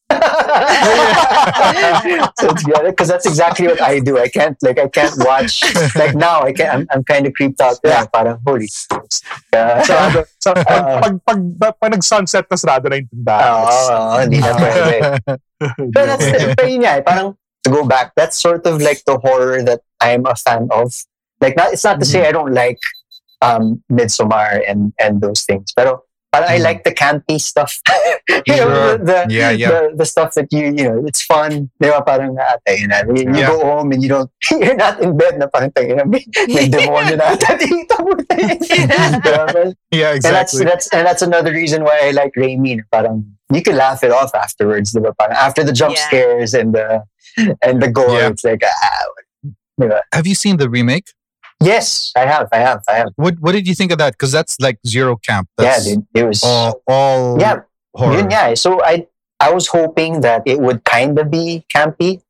[2.38, 2.52] so
[2.84, 4.18] because that's exactly what I do.
[4.18, 5.62] I can't like I can't watch
[5.94, 6.42] like now.
[6.42, 6.72] I can't.
[6.72, 7.78] I'm, I'm kind of creeped out.
[7.84, 8.68] Yeah, parang holy.
[9.50, 11.00] Uh, Sarado, sa, pag, Oo.
[11.02, 13.50] pag, pag, pag, pag nag-sunset na sarado na yung tindahan.
[13.50, 14.94] Oo, oo, hindi na pwede.
[15.90, 17.34] But that's but yun nga, eh, parang
[17.66, 20.94] to go back, that's sort of like the horror that I'm a fan of.
[21.42, 22.78] Like not, it's not to say I don't like
[23.42, 26.62] um Midsommar and and those things, pero parang I Mhm.
[26.64, 27.78] like the campy stuff.
[28.47, 29.68] you know, the, the, Yeah, yeah.
[29.70, 31.70] The, the stuff that you you know, it's fun.
[31.83, 33.03] Di ba parang tayo na.
[33.11, 33.51] You, you Yeah.
[33.51, 36.70] go home and you don't you're not in bed na parang tayo na may, may
[36.74, 37.99] demonyo na ata dito.
[38.78, 39.74] Diba?
[39.91, 40.64] yeah, And that's exactly.
[40.64, 42.81] that's and that's another reason why I like Raimi.
[42.93, 45.11] Parang you can laugh it off afterwards, diba?
[45.18, 46.07] Parang after the jump Yeah.
[46.07, 47.03] scares and the
[47.62, 48.31] and the gore, Yeah.
[48.31, 49.07] it's like ah,
[49.81, 50.01] diba?
[50.14, 51.11] Have you seen the remake?
[51.62, 53.08] Yes, I have, I have, I have.
[53.16, 54.12] What What did you think of that?
[54.14, 55.48] Because that's like zero camp.
[55.61, 57.61] yeah, dude, it was all all yeah,
[57.94, 58.16] horror.
[58.16, 58.54] yun nga eh.
[58.54, 59.06] So I
[59.40, 62.22] I was hoping that it would kind of be campy.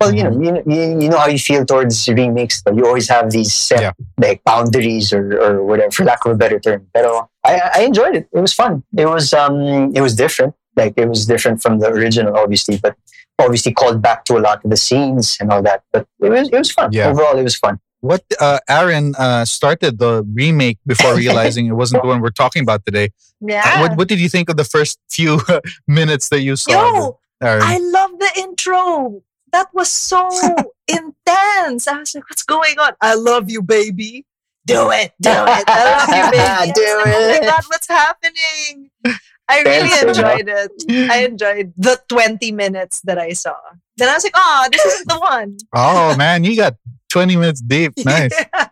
[0.00, 2.60] Well, you know, you, you you know how you feel towards remakes.
[2.62, 3.92] But You always have these set Yeah.
[4.20, 6.84] like boundaries or or whatever, for lack of a better term.
[6.92, 7.06] But
[7.44, 8.28] I I enjoyed it.
[8.36, 8.82] It was fun.
[8.96, 10.52] It was um it was different.
[10.76, 12.96] Like it was different from the original, obviously, but
[13.38, 15.84] obviously called back to a lot of the scenes and all that.
[15.92, 16.92] But it was it was fun.
[16.92, 17.08] Yeah.
[17.08, 17.78] Overall, it was fun.
[18.04, 22.60] What uh, Aaron uh, started the remake before realizing it wasn't the one we're talking
[22.62, 23.08] about today.
[23.40, 23.62] Yeah.
[23.64, 25.40] Uh, What What did you think of the first few
[25.88, 26.72] minutes that you saw?
[26.72, 27.62] Yo, Aaron?
[27.64, 29.22] I love the intro.
[29.52, 30.28] That was so
[30.86, 31.88] intense.
[31.88, 32.92] I was like, what's going on?
[33.00, 34.26] I love you, baby.
[34.66, 35.12] Do it.
[35.20, 35.64] Do it.
[35.68, 36.72] I love you, baby.
[36.76, 37.42] Do like, Oh my it.
[37.48, 38.90] God, what's happening?
[39.48, 40.72] I really enjoyed it.
[41.10, 43.56] I enjoyed the 20 minutes that I saw.
[43.96, 45.56] Then I was like, oh, this isn't the one.
[45.74, 46.74] oh man, you got
[47.14, 47.92] twenty minutes deep.
[48.04, 48.32] Nice.
[48.36, 48.68] Yeah.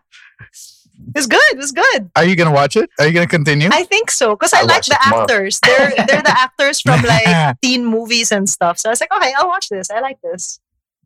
[1.15, 1.53] It was good.
[1.63, 2.01] It's good.
[2.15, 2.89] Are you gonna watch it?
[2.99, 3.69] Are you gonna continue?
[3.71, 5.59] I think so because I I'll like the actors.
[5.65, 8.75] They're they're the actors from like teen movies and stuff.
[8.79, 9.89] So I was like, okay, I'll watch this.
[9.91, 10.59] I like this.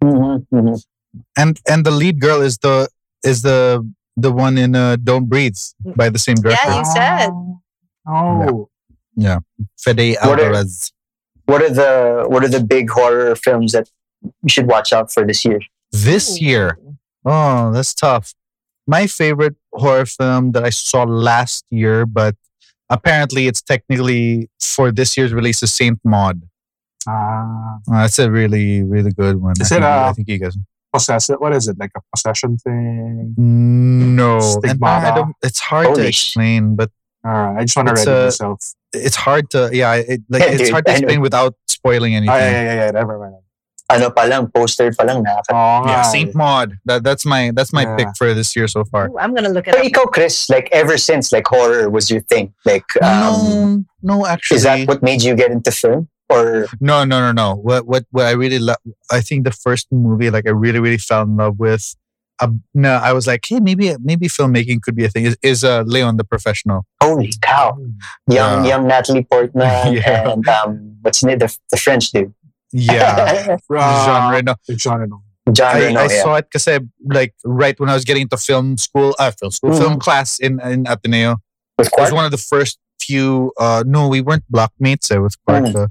[0.04, 0.84] Mhm, mhm.
[1.36, 2.76] and and the lead girl is the
[3.24, 3.60] is the
[4.16, 5.58] the one in uh, Don't Breathe
[5.96, 7.30] by the same director, Yeah, you said.
[8.08, 8.70] Oh.
[9.16, 9.40] Yeah.
[9.84, 10.92] Fede What are- Alvarez.
[11.46, 13.90] What are the what are the big horror films that
[14.22, 15.62] you should watch out for this year?
[15.92, 16.78] This year,
[17.26, 18.34] oh, that's tough.
[18.86, 22.36] My favorite horror film that I saw last year, but
[22.90, 26.42] apparently it's technically for this year's release is Saint Maud.
[27.08, 27.78] Ah.
[27.90, 29.54] Uh, that's a really really good one.
[29.60, 30.58] Is I it, think, uh, I think you guys.
[30.94, 31.36] Possessive.
[31.40, 31.78] What is it?
[31.78, 33.36] Like a possession thing?
[33.38, 35.12] No, Stigmata.
[35.12, 36.90] I don't, it's hard to Holy sh- explain, but
[37.26, 37.60] Alright.
[37.60, 38.60] I just want to ready myself.
[38.94, 42.34] it's hard to yeah, it, like it's hard to explain without spoiling anything.
[42.34, 42.92] Oh, yeah, yeah, yeah, yeah.
[42.92, 43.36] Never mind.
[43.90, 46.76] Ano pa lang, poster pa lang nakaka- Oh, Yeah, Saint Maud.
[46.86, 47.96] That, that's my that's my Yeah.
[47.96, 49.08] pick for this year so far.
[49.08, 49.92] Ooh, I'm gonna look at it But up.
[49.92, 54.58] ikaw, Chris, like ever since like horror was your thing, like um, no, no, actually,
[54.58, 56.10] is that what made you get into film?
[56.30, 57.56] Or no, no, no, no.
[57.56, 58.76] What what what I really love.
[59.10, 61.96] I think the first movie like I really really fell in love with.
[62.40, 65.26] Uh, no, I was like, hey, maybe maybe filmmaking could be a thing.
[65.26, 66.86] Is, is uh, Leon the Professional?
[67.02, 67.74] holy cow,
[68.28, 68.76] young Yeah.
[68.76, 70.30] young Natalie Portman Yeah.
[70.36, 72.34] and um, what's the, the the French dude,
[72.72, 74.56] Yeah, Jean Reno.
[74.76, 75.24] Jean Reno.
[75.54, 76.00] John I, Reno.
[76.02, 76.24] I yeah.
[76.24, 76.68] saw it because
[77.06, 79.78] like right when I was getting into film school, uh, film school, Mhm.
[79.80, 81.38] film class in in Ateneo.
[81.78, 83.54] with It was one of the first few.
[83.60, 85.74] Uh, no, we weren't blockmates uh, with Quark, Mm.
[85.74, 85.88] though.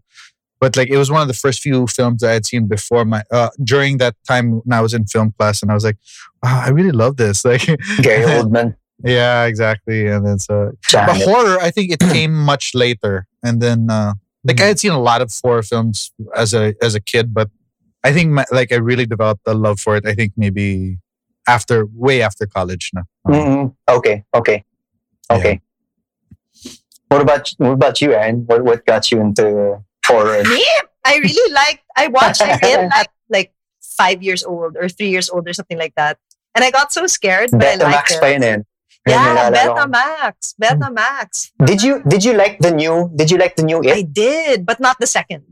[0.60, 3.22] but like it was one of the first few films I had seen before my.
[3.30, 5.98] Uh, during that time when I was in film class, and I was like,
[6.42, 7.44] wow, I really love this.
[7.50, 7.64] Like,
[8.02, 8.74] Gary Oldman,
[9.04, 10.06] yeah, exactly.
[10.06, 11.22] And then so, but Janet.
[11.28, 14.14] horror, I think it came much later, and then uh,
[14.47, 17.51] like I had seen a lot of horror films as a as a kid, but
[18.05, 20.07] I think my, like I really developed a love for it.
[20.07, 20.99] I think maybe
[21.49, 22.90] after way after college.
[22.94, 23.74] No, Mhm.
[23.88, 24.64] Okay, okay,
[25.30, 25.61] okay.
[27.09, 28.44] What about what about you, Aaron?
[28.47, 30.42] What what got you into horror?
[30.44, 30.64] Me?
[31.05, 31.84] I really liked.
[31.97, 35.94] I watched it at like five years old or three years old or something like
[35.97, 36.18] that,
[36.55, 38.66] and I got so scared, but I liked Betamax it.
[39.07, 39.74] Yeah, Ayun, naalala ko.
[39.78, 41.28] Betamax, Betamax.
[41.64, 44.80] Did you did you like the new did you like the new I did, but
[44.80, 45.46] not the second.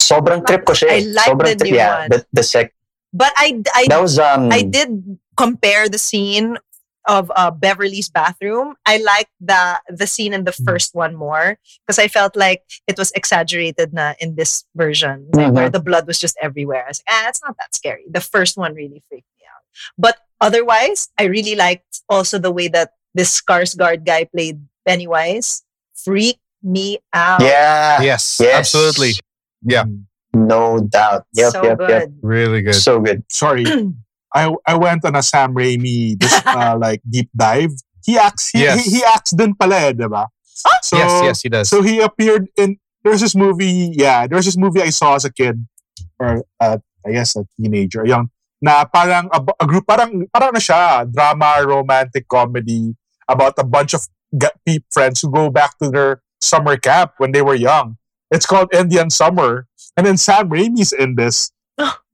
[0.00, 0.88] Sobrang trip ko siya.
[0.90, 1.04] I eh.
[1.12, 2.08] like Sobrang the trip- new yeah, one.
[2.10, 2.72] The, the sec
[3.14, 6.58] But I, I, that was um I did compare the scene
[7.06, 8.74] of uh, Beverly's bathroom.
[8.88, 10.64] I liked the the scene in the Mm.
[10.64, 15.52] first one more because I felt like it was exaggerated na in this version, like
[15.52, 15.54] Mhm.
[15.54, 16.88] where the blood was just everywhere.
[16.88, 18.08] I was like, ah, it's not that scary.
[18.08, 19.62] The first one really freaked me out.
[20.00, 25.64] But otherwise, I really liked also the way that this Skarsgård guy played Pennywise.
[25.96, 27.40] Freaked me out.
[27.40, 28.52] Yeah, Yes, Yes.
[28.74, 29.12] absolutely.
[29.64, 29.84] Yeah.
[30.34, 31.24] no doubt.
[31.32, 31.88] Yep, so yep, good.
[31.90, 32.08] yep.
[32.20, 32.74] Really good.
[32.74, 33.22] So good.
[33.30, 33.64] Sorry,
[34.34, 37.70] I I went on a Sam Raimi this, uh, like deep dive.
[38.04, 38.50] He acts.
[38.50, 38.84] He, Yes.
[38.84, 40.26] he, he acts din pala, eh, di ba?
[40.82, 41.70] So, yes, yes, he does.
[41.70, 42.76] So he appeared in.
[43.06, 43.94] There's this movie.
[43.94, 45.62] Yeah, there's this movie I saw as a kid,
[46.18, 48.28] or uh, I guess a teenager, a young.
[48.62, 52.94] Na parang a, a group, parang parang na siya drama, romantic comedy
[53.28, 57.32] about a bunch of ga- pe- friends who go back to their summer camp when
[57.32, 57.96] they were young.
[58.30, 61.52] It's called Indian Summer, and then Sam Raimi's in this.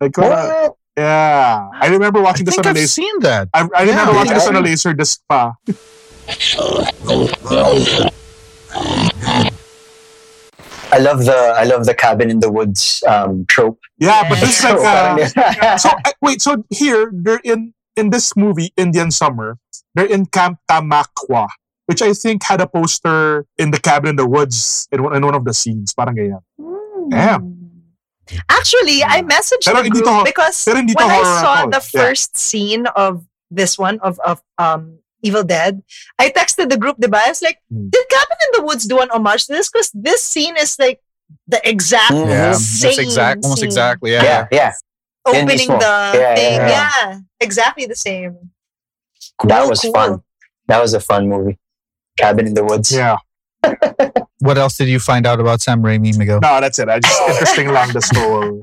[0.00, 0.74] Like, uh, What?
[0.98, 2.88] yeah, I remember I watching this think on a I've laser.
[3.00, 3.48] seen that.
[3.54, 4.18] I, I remember Yeah.
[4.18, 5.54] watching this on a laser disc pa.
[10.92, 13.78] I love the I love the cabin in the woods um, trope.
[13.98, 18.36] Yeah, but this is like uh, so uh, wait, so here they're in in this
[18.36, 19.58] movie Indian Summer,
[19.94, 21.48] they're in Camp Tamakwa,
[21.86, 25.24] which I think had a poster in the cabin in the woods in one, in
[25.24, 25.94] one of the scenes.
[25.94, 26.42] Parang ganyan.
[27.10, 27.56] Damn.
[28.48, 31.54] Actually, I messaged Pero the group to ho- because pero hindi to when I saw
[31.54, 31.70] at all.
[31.70, 32.00] the Yeah.
[32.06, 35.82] first scene of this one of of um Evil Dead,
[36.18, 37.88] I texted the group, the I was like, Hmm.
[37.90, 39.68] did Cabin in the Woods do an homage to this?
[39.70, 41.00] Because this scene is like
[41.46, 42.28] the exact Mhm.
[42.28, 43.68] Yeah, same that's exact, almost scene.
[43.68, 44.12] exactly.
[44.12, 44.24] Yeah.
[44.24, 44.72] yeah, yeah.
[45.26, 46.54] opening the Yeah, thing.
[46.54, 47.18] yeah, Yeah, yeah.
[47.40, 48.36] exactly the same.
[49.44, 49.92] that was cool.
[49.92, 50.22] fun.
[50.68, 51.58] That was a fun movie.
[52.18, 52.90] Cabin in the Woods.
[52.92, 53.16] Yeah.
[54.40, 56.40] What else did you find out about Sam Raimi, Miguel?
[56.40, 56.88] No, that's it.
[56.88, 58.58] I just interesting lang this whole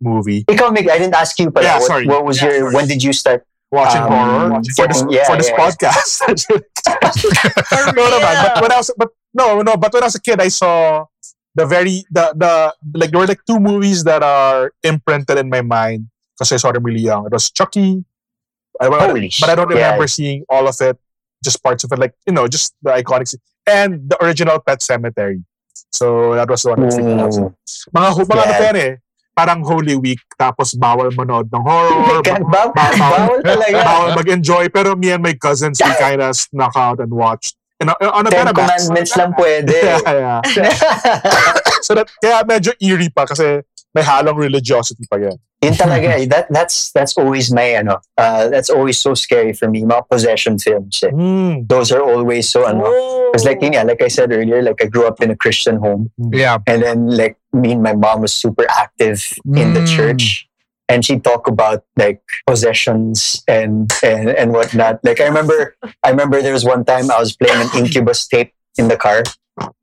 [0.00, 0.44] movie.
[0.48, 2.06] Ikaw, Mig, I didn't ask you, but Yeah, what, sorry.
[2.06, 2.58] what was Yeah, your?
[2.60, 2.74] sorry.
[2.74, 3.44] When did you start?
[3.70, 5.64] Watching Um, horror for this yeah, for this yeah, yeah.
[5.68, 6.10] podcast.
[7.68, 8.36] For no, no, man.
[8.54, 9.76] But when I was, but no, no.
[9.76, 11.04] But when I was a kid, I saw
[11.54, 15.60] the very the the like there were like two movies that are imprinted in my
[15.60, 17.26] mind because I saw them really young.
[17.26, 18.04] It was Chucky,
[18.80, 19.84] I, but, Holy but I don't sh- yeah.
[19.92, 20.96] remember seeing all of it,
[21.44, 23.40] just parts of it, like you know, just the iconic, scene.
[23.66, 25.44] and the original Pet Sematary.
[25.92, 26.80] So that was the one.
[26.88, 27.32] that freaked me out.
[27.92, 28.58] Mga ho- mga ano Yeah.
[28.58, 28.96] pa yan eh,
[29.38, 33.78] parang Holy Week tapos bawal manood ng horror, Ka- ba- Bawal, bawal talaga.
[33.86, 34.66] bawal mag-enjoy.
[34.68, 37.54] Pero me and my cousins, we kind of snuck out and watched.
[37.78, 39.70] And, uh, on a Ten commandments lang pwede.
[39.78, 40.74] Yeah, yeah.
[41.86, 43.62] so that, kaya medyo eerie pa kasi
[43.98, 45.34] may halong religiosity pa yan.
[45.58, 46.22] Yun talaga.
[46.30, 49.82] That, that's, that's always my, ano, uh, that's always so scary for me.
[49.82, 51.02] Mga possession films.
[51.02, 51.10] Eh.
[51.10, 51.66] Mm.
[51.66, 52.84] Those are always so, ano.
[52.86, 53.30] Oh.
[53.32, 55.76] Because like, yun nga, like I said earlier, like I grew up in a Christian
[55.82, 56.10] home.
[56.30, 56.58] Yeah.
[56.66, 59.96] And then like me and my mom was super active in the Mm.
[59.96, 60.46] church.
[60.88, 65.04] And she'd talk about like possessions and, and and whatnot.
[65.04, 68.56] Like I remember I remember there was one time I was playing an incubus tape
[68.80, 69.20] in the car.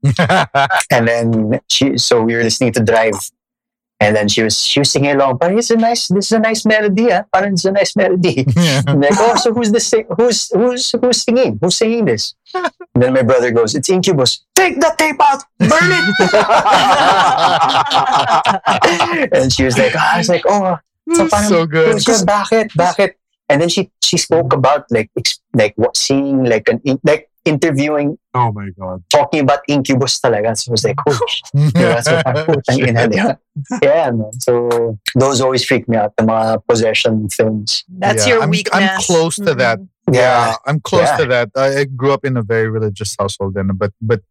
[0.90, 3.14] And then she so we were listening to Drive.
[4.00, 6.40] And then she was she was singing along, but it's a nice this is a
[6.40, 7.24] nice melody, ah.
[7.32, 8.44] Parang it's a nice melody.
[8.88, 11.58] I'm like, oh, so who's the sing- who's who's who's singing?
[11.62, 12.36] Who's singing this?
[12.54, 12.70] And
[13.02, 14.44] then my brother goes, it's Incubus.
[14.54, 16.06] Take the tape out, burn it.
[19.34, 20.78] and she was like, ah, I was like, oh,
[21.14, 21.96] so parang, so good.
[21.96, 23.16] siya, bakit, bakit?
[23.48, 28.18] And then she she spoke about like ex- like what seeing like an like interviewing
[28.34, 29.04] oh my God.
[29.10, 30.58] talking about Incubus talaga.
[30.58, 31.20] So I was like, oh,
[31.76, 33.18] yeah, so parang putang ina, di?
[33.86, 34.34] Yeah, man.
[34.42, 37.86] So those always freak me out, the mga possession films.
[37.88, 38.76] That's Yeah, your I'm- weakness.
[38.76, 39.80] I'm close to that.
[39.80, 40.14] Mhm.
[40.14, 41.18] Yeah, I'm close Yeah.
[41.18, 41.50] to that.
[41.56, 44.22] I, I grew up in a very religious household, and but but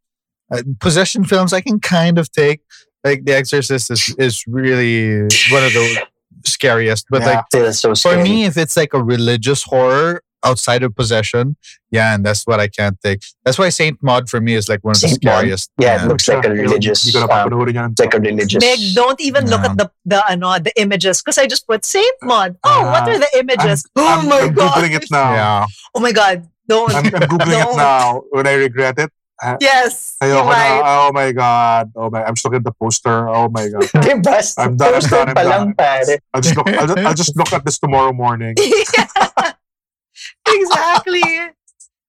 [0.53, 2.61] uh, possession films I can kind of take.
[3.03, 6.07] Like The Exorcist is is really one of the
[6.47, 7.07] scariest.
[7.11, 7.43] But Yeah.
[7.55, 11.57] like so for me, if it's like a religious horror outside of possession,
[11.91, 13.23] yeah, and that's what I can't take.
[13.45, 15.39] That's why Saint Maud for me is like one of the Saint Maud.
[15.41, 15.71] scariest.
[15.79, 17.05] Yeah, it looks like a Hindi ko- religious.
[17.05, 17.91] Hindi ko na um, papanoorin yan.
[17.93, 18.61] it's like a religious.
[18.63, 22.15] Meg, don't even look at the the ano the images because I just put Saint
[22.23, 22.57] Maud.
[22.63, 23.87] Oh, what are the images?
[23.97, 24.73] oh I'm, my I'm god!
[24.79, 25.33] googling it now.
[25.35, 26.47] Yeah, Oh my god!
[26.69, 26.95] Don't.
[26.95, 27.77] I'm, I'm googling it Don't.
[27.77, 28.23] now.
[28.33, 29.11] Would I regret it?
[29.61, 30.81] yes, you Ayoko na.
[30.87, 31.91] Oh my God.
[31.97, 32.23] Oh my.
[32.25, 33.29] I'm just looking at the poster.
[33.29, 33.83] Oh my God.
[34.01, 34.41] Diba?
[34.57, 36.19] I'm done, I'm done, I'm done.
[36.33, 36.69] I'll just look.
[36.69, 38.55] I'll just, I'll just look at this tomorrow morning.
[40.49, 41.23] exactly.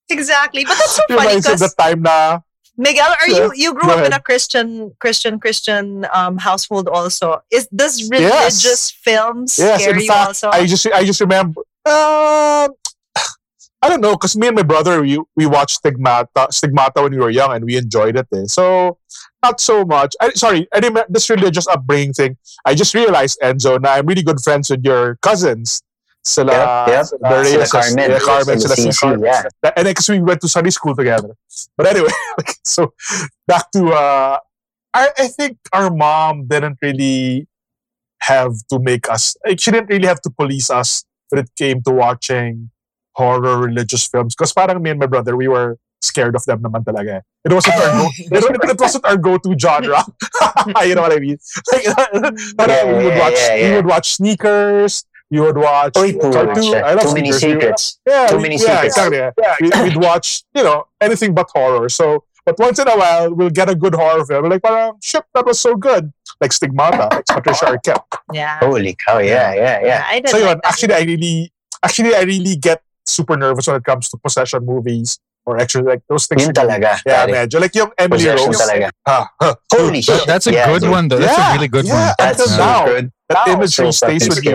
[0.09, 0.65] Exactly.
[0.65, 2.39] But that's so funny Reminds me of the time na
[2.77, 7.41] Miguel, are you you grew Go up in a Christian Christian Christian um household also?
[7.49, 8.11] Is does Yes.
[8.11, 10.49] religious films Yes, scare you fact, also?
[10.51, 11.61] I just I just remember.
[11.85, 12.75] Um,
[13.81, 17.17] I don't know, because me and my brother we we watched Stigmata Stigmata when we
[17.19, 18.27] were young, and we enjoyed it.
[18.33, 18.43] Eh.
[18.47, 18.97] So
[19.41, 20.15] not so much.
[20.19, 22.37] I, sorry, I remember this religious upbringing thing.
[22.65, 25.81] I just realized Enzo, now I'm really good friends with your cousins.
[26.25, 27.05] Sila, Yep, yep.
[27.05, 28.05] sila Sila Carmen.
[28.09, 29.25] sila Carmen, Sila sila Carmen.
[29.29, 29.43] yeah.
[29.77, 31.37] And then because we went to Sunday school together.
[31.77, 32.09] But anyway,
[32.65, 32.93] so
[33.47, 34.39] back to uh
[34.93, 37.47] I, I think our mom didn't really
[38.25, 41.83] have to make us like, she didn't really have to police us when it came
[41.83, 42.71] to watching
[43.13, 44.33] horror religious films.
[44.35, 47.21] Because parang me and my brother, we were scared of them naman talaga.
[47.45, 50.01] It wasn't our go, it, it wasn't our go-to genre.
[50.87, 51.37] you know what I mean?
[51.71, 55.05] Like, Yeah, we would watch yeah, we would watch sneakers.
[55.31, 56.75] We would watch Oy, po, cartoon.
[56.75, 57.43] I love Too many sneakers.
[57.43, 57.99] We- secrets.
[58.05, 58.97] yeah, Too we- many yeah, secrets.
[58.97, 59.17] exactly.
[59.17, 61.89] Yeah, we, we'd watch, you know, anything but horror.
[61.89, 64.43] So, but once in a while, we'll get a good horror film.
[64.43, 66.13] We're like, parang, shit, that was so good.
[66.39, 68.03] Like Stigmata, like Patricia Arquette.
[68.31, 68.59] Yeah.
[68.59, 69.17] Holy cow!
[69.17, 70.03] Yeah, yeah, yeah.
[70.07, 71.51] I did So yun, like that actually, I really,
[71.83, 76.01] actually, I really get super nervous when it comes to possession movies or actually like
[76.09, 76.43] those things.
[76.43, 76.99] Yun talaga.
[77.05, 77.47] Yeah, pare.
[77.47, 77.61] medyo.
[77.61, 78.61] Like yung Emily Possession Rose.
[78.61, 78.89] talaga.
[79.07, 79.55] Ah, huh.
[79.73, 80.25] Holy shit!
[80.27, 80.91] that's a Yeah, good dude.
[80.91, 81.17] one, though.
[81.19, 81.93] That's Yeah, a really good yeah.
[82.07, 82.15] one.
[82.19, 82.85] That's Until so now.
[82.85, 83.11] good.
[83.29, 84.51] That Wow, imagery so stays with you.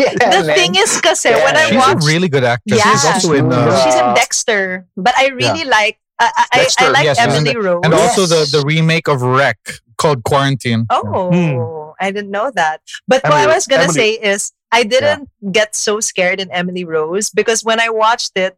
[0.00, 0.56] yeah, The man.
[0.56, 1.44] thing is, kasi Yeah.
[1.44, 2.78] when I She's watch, a really good actress.
[2.80, 2.88] Yeah.
[2.92, 3.52] She's also in.
[3.52, 5.98] Uh, she's in Uh, Dexter, but I really like.
[6.18, 7.82] I, I, I like yes, Emily Rose.
[7.84, 8.52] and also the Yes.
[8.54, 9.58] the remake of REC
[9.98, 10.86] called Quarantine.
[10.88, 11.92] Oh, Hmm.
[12.00, 12.80] I didn't know that.
[13.06, 16.84] But what I was gonna Emily- say is I didn't get so scared in Emily
[16.86, 18.56] Rose because when I watched it,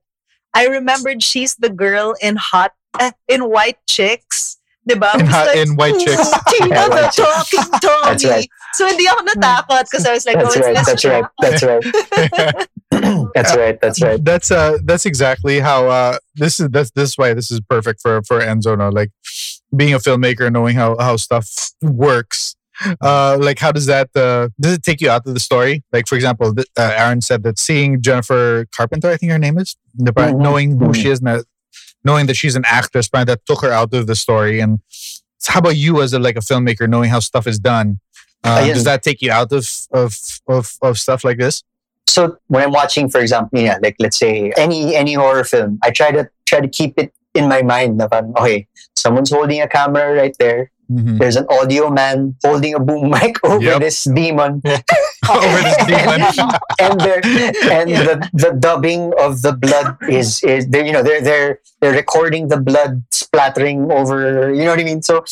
[0.54, 4.55] I remembered she's the girl in Hot eh, in White Chicks.
[4.88, 5.14] Diba?
[5.14, 6.30] In It was Hot- in White Chicks.
[6.48, 7.16] Tina Yeah, the White Chicks.
[7.16, 8.04] talking Tommy.
[8.04, 8.48] That's right.
[8.74, 10.74] So hindi ako natakot because I was like, That's oh, it's right.
[10.76, 10.86] this
[11.40, 11.82] That's right.
[11.90, 12.68] That's right.
[13.34, 13.80] That's right.
[13.80, 14.24] That's right.
[14.24, 18.00] That's uh that's exactly how uh this is that's this is why this is perfect
[18.00, 19.10] for for Enzo no like
[19.74, 21.48] being a filmmaker knowing how how stuff
[21.82, 22.54] works
[23.00, 26.06] uh like how does that uh does it take you out of the story like
[26.06, 29.76] for example th- uh, Aaron said that seeing Jennifer Carpenter I think her name is
[29.94, 30.38] the- Mhm.
[30.38, 30.94] knowing who Mhm.
[30.96, 31.44] she is and that-
[32.06, 34.72] knowing that she's an actress parang that took her out of the story and
[35.52, 37.88] how about you as a like a filmmaker knowing how stuff is done
[38.44, 39.64] uh, does that take you out of
[40.00, 40.10] of
[40.56, 41.56] of, of stuff like this
[42.08, 45.90] So when I'm watching, for example, yeah, like let's say any any horror film, I
[45.90, 48.00] try to try to keep it in my mind.
[48.40, 50.70] Okay, someone's holding a camera right there.
[50.90, 51.18] Mhm.
[51.18, 53.80] There's an audio man holding a boom mic over Yep.
[53.80, 54.62] this demon.
[55.28, 56.22] over this demon
[56.78, 61.58] and and the, the dubbing of the blood is is they you know they're they're
[61.80, 65.24] they're recording the blood splattering over you know what I mean so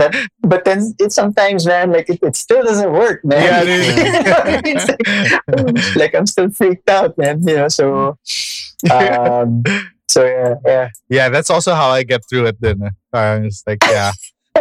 [0.00, 3.96] that but then it sometimes man like it, it still doesn't work man Yeah, dude.
[3.96, 4.76] You know what I mean?
[4.76, 8.16] It's like, like I'm still freaked out man you know so
[8.90, 9.62] um
[10.08, 12.82] so yeah yeah yeah that's also how i get through it then
[13.12, 14.12] uh, it's like yeah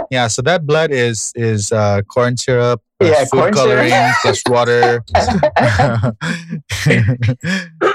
[0.10, 3.88] yeah so that blood is is uh corn syrup plus Yeah, food corn syrup.
[3.90, 5.04] coloring plus water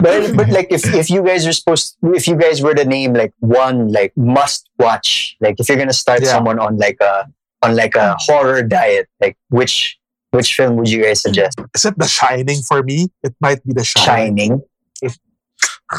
[0.01, 3.13] but but like if, if you guys are supposed if you guys were to name
[3.15, 6.29] like one like must watch like if you're gonna start Yeah.
[6.33, 7.27] someone on like a
[7.63, 9.99] on like a horror diet like which
[10.31, 13.09] which film would you guys suggest Is it The Shining for me?
[13.23, 14.49] It might be The Shining.
[14.49, 14.63] shining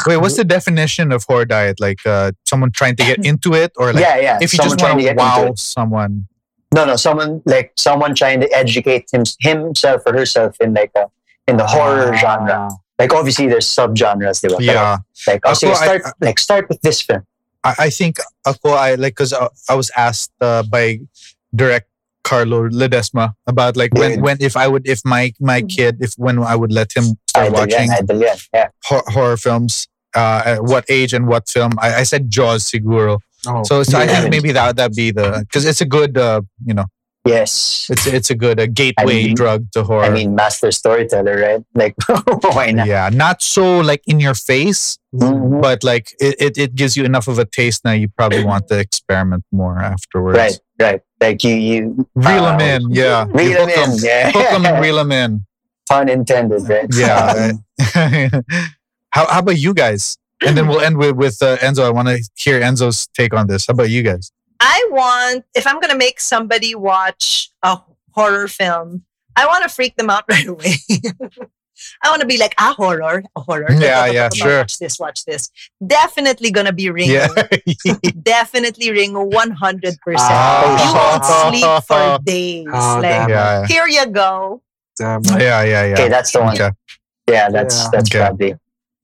[0.05, 1.79] wait what's the definition of horror diet?
[1.79, 4.37] Like uh someone trying to get into it or like yeah yeah.
[4.41, 6.27] if you someone just want to get into wow someone?
[6.73, 11.07] No no someone like someone trying to educate him, himself or herself in like a
[11.47, 12.17] in the horror Ah.
[12.17, 12.69] genre.
[12.99, 14.57] Like obviously there's subgenres diba?
[14.57, 14.97] Pero, yeah.
[15.27, 17.23] like I'll say Ako, I- start like start with this film.
[17.63, 20.99] I, I think ako I like because I, I was asked uh, by
[21.55, 21.87] direct
[22.27, 24.21] Carlo Ledesma about like when Dude.
[24.25, 27.47] when if I would if my my kid if when I would let him start
[27.47, 28.37] idol watching yan, idol yan.
[28.53, 32.61] yeah hor- horror films uh at what age and what film I, I said Jaws
[32.67, 33.63] Seguro Oh.
[33.63, 34.19] so, so I Yeah.
[34.21, 36.85] think maybe that that be the because it's a good uh you know
[37.27, 41.37] yes it's it's a good uh, gateway mean- drug to horror I mean master storyteller
[41.37, 41.95] right like
[42.55, 45.61] why not yeah not so like in your face Mhm.
[45.61, 48.67] but like it, it, it gives you enough of a taste now you probably want
[48.67, 51.01] to experiment more afterwards Right, right.
[51.21, 54.31] Like you, you reel them uh, in yeah Reel them in, yeah.
[54.31, 55.45] hook 'em and reel them in
[55.89, 56.89] Pun intended, right?
[56.93, 57.53] Yeah.
[59.11, 60.17] How, how about you guys?
[60.45, 61.83] And then we'll end with, with uh, Enzo.
[61.85, 63.65] I want to hear Enzo's take on this.
[63.67, 64.31] How about you guys?
[64.59, 67.79] I want if I'm gonna make somebody watch a
[68.11, 69.03] horror film,
[69.35, 70.73] I want to freak them out right away.
[72.03, 73.67] I want to be like a horror, a horror.
[73.69, 74.57] Yeah, yeah, sure.
[74.59, 75.51] Watch this, watch this.
[75.85, 77.29] Definitely gonna be Ringu.
[77.85, 77.93] Yeah.
[78.23, 80.31] Definitely Ringu, one hundred percent.
[80.31, 80.73] Ah.
[80.81, 82.65] You won't sleep for days.
[82.73, 83.29] Ah, like damn.
[83.29, 83.67] yeah.
[83.67, 84.63] here you go.
[84.97, 85.21] Damn.
[85.25, 85.93] Yeah, yeah, yeah.
[85.93, 86.55] Okay, that's the one.
[86.55, 86.71] Okay.
[87.29, 87.89] Yeah, that's Yeah.
[87.91, 88.19] that's Okay.
[88.25, 88.55] probably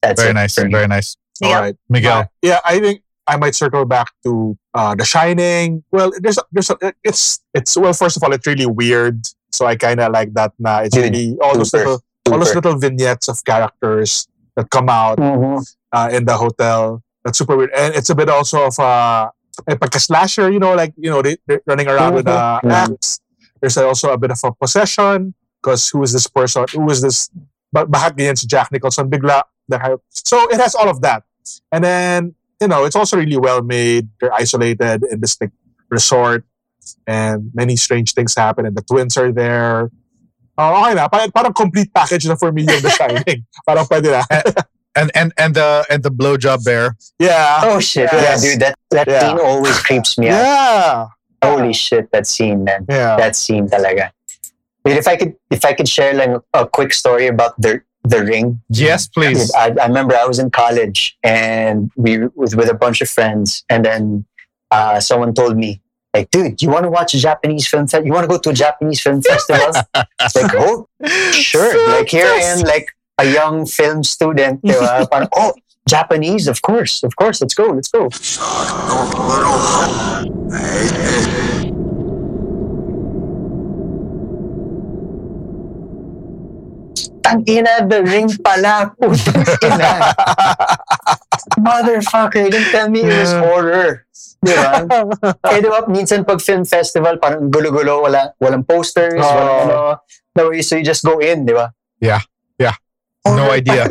[0.02, 0.56] that's Very nice.
[0.58, 1.16] Very nice.
[1.44, 1.60] All Yeah.
[1.60, 1.76] right.
[1.88, 2.18] Miguel.
[2.18, 5.82] Uh, yeah, I think I might circle back to uh, The Shining.
[5.90, 7.92] Well, there's a, there's a, it's it's well.
[7.92, 9.24] First of all, it's really weird.
[9.50, 10.52] So I kind of like that.
[10.58, 14.68] Now it's Dude, really all those super, little all those little vignettes of characters that
[14.70, 15.64] come out Mhm.
[15.92, 17.02] uh, in the hotel.
[17.24, 19.30] That's super weird, and it's a bit also of a
[19.68, 20.50] like a slasher.
[20.50, 22.70] You know, like you know they, they're running around with a Mhm.
[22.70, 23.20] axe.
[23.60, 26.66] There's also a bit of a possession because who is this person?
[26.72, 27.30] Who is this?
[27.72, 29.42] But bakit si Jack Nicholson bigla?
[29.68, 31.22] the- So it has all of that,
[31.72, 34.08] and then you know it's also really well made.
[34.20, 35.50] They're isolated in this like,
[35.90, 36.44] resort,
[37.06, 39.90] and many strange things happen, and the twins are there.
[40.56, 41.08] Oh, okay na.
[41.08, 43.44] Parang, parang complete package na for me yung The Shining.
[43.66, 44.22] parang pwede na.
[44.94, 46.96] and and and the and the blowjob bear.
[47.18, 47.60] Yeah.
[47.64, 48.08] Oh shit!
[48.12, 48.44] Yes.
[48.44, 49.20] Yeah, dude, that that Yeah.
[49.20, 50.38] scene always creeps me out.
[50.38, 51.06] Yeah.
[51.42, 52.86] Holy shit, that scene, man.
[52.88, 53.16] Yeah.
[53.16, 54.10] That scene, talaga.
[54.84, 58.24] Dude, if I could, if I could share like a quick story about the the
[58.24, 58.60] ring.
[58.68, 59.52] Yes, please.
[59.54, 63.64] I, I remember I was in college and we was with a bunch of friends,
[63.68, 64.26] and then
[64.70, 65.80] uh, someone told me,
[66.12, 67.88] like, dude, you want to watch a Japanese film?
[67.88, 69.70] Fe- you want to go to a Japanese film festival?
[70.20, 70.86] It's like, oh,
[71.32, 71.88] sure.
[71.88, 72.88] like here I am, like
[73.18, 74.62] a young film student.
[74.62, 75.06] di?
[75.10, 75.54] Parang, oh,
[75.88, 77.40] Japanese, of course, of course.
[77.40, 78.08] Let's go, let's go.
[87.24, 88.92] Tangina, the ring pala.
[89.00, 90.12] Putang ina.
[91.64, 93.40] Motherfucker, didn't tell me it was Yeah.
[93.40, 93.88] horror.
[94.44, 94.84] Di ba?
[95.56, 99.24] Eh, di ba, minsan pag film festival, parang gulo-gulo, wala, walang posters, Oo.
[99.24, 99.76] walang ano.
[100.36, 101.72] No, so you just go in, di ba?
[103.24, 103.88] no idea.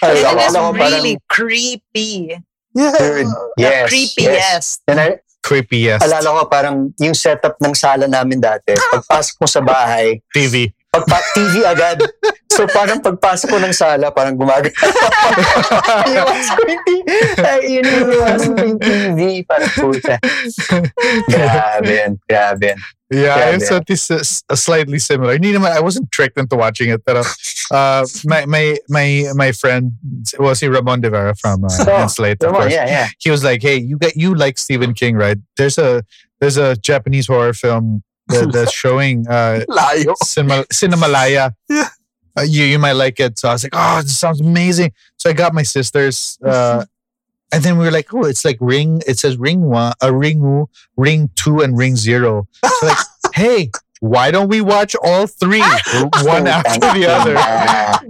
[0.00, 2.38] I It is ko parang- really creepy.
[2.72, 2.94] Yeah.
[2.94, 3.26] Dude,
[3.58, 4.38] yes, creepy, yes.
[4.38, 4.64] yes.
[4.86, 5.08] Then I,
[5.48, 6.04] Creepy, yes.
[6.04, 10.68] alala ko parang yung setup ng sala namin dati, pagpasok mo sa bahay, TV.
[10.88, 12.00] Pagpa TV agad.
[12.48, 14.72] So parang pagpasok ko ng sala, parang gumagana.
[16.10, 17.06] Iwas ko yung TV.
[17.38, 19.18] Ay, yun yung iwas ko yung TV.
[19.46, 20.16] Parang puta.
[21.28, 22.12] Grabe yan.
[22.26, 22.78] Grabe yan.
[23.08, 23.72] Yeah, Yeah, it's yeah.
[23.80, 25.32] something s- slightly similar.
[25.32, 27.22] Hindi naman, I wasn't tricked into watching it, pero
[27.72, 29.92] uh, my my my my friend
[30.36, 32.68] was he Ramon de Vera from uh, Oh, Slate, of course.
[32.72, 33.08] yeah, yeah.
[33.16, 35.38] He was like, "Hey, you get you like Stephen King, right?
[35.56, 36.04] There's a
[36.40, 39.64] there's a Japanese horror film that, that's showing uh,
[40.22, 41.54] Cinema, Cinemalaya.
[41.68, 41.88] Yeah.
[42.36, 45.28] Uh, you you might like it." So I was like, "Oh, this sounds amazing." So
[45.28, 46.38] I got my sisters.
[46.44, 46.84] Uh,
[47.52, 49.02] and then we were like, oh, it's like ring.
[49.06, 52.46] It says ring one, a ring, wo, ring two, and ring zero.
[52.64, 52.98] So like,
[53.34, 53.70] hey,
[54.00, 55.62] why don't we watch all three,
[56.22, 57.34] one after the other?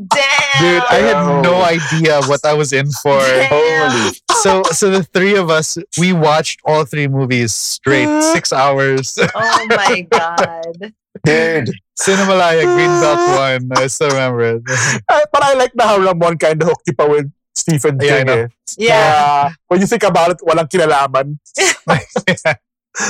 [0.08, 0.37] Damn.
[0.58, 3.20] Dude, I had no idea what I was in for.
[3.20, 4.12] Damn.
[4.42, 9.18] So, so the three of us, we watched all three movies straight, six hours.
[9.34, 10.94] Oh my god.
[11.24, 13.22] Dude, Cinemalaya, Greenbelt
[13.68, 13.78] one.
[13.78, 14.62] I still remember it.
[15.10, 18.14] I, but I like na how Ramon kind of hooked you pa with Stephen Yeah,
[18.14, 18.26] I King.
[18.26, 18.38] know.
[18.38, 18.48] eh.
[18.78, 18.94] Yeah.
[18.94, 21.38] Kaya, when you think about it, walang kinalaman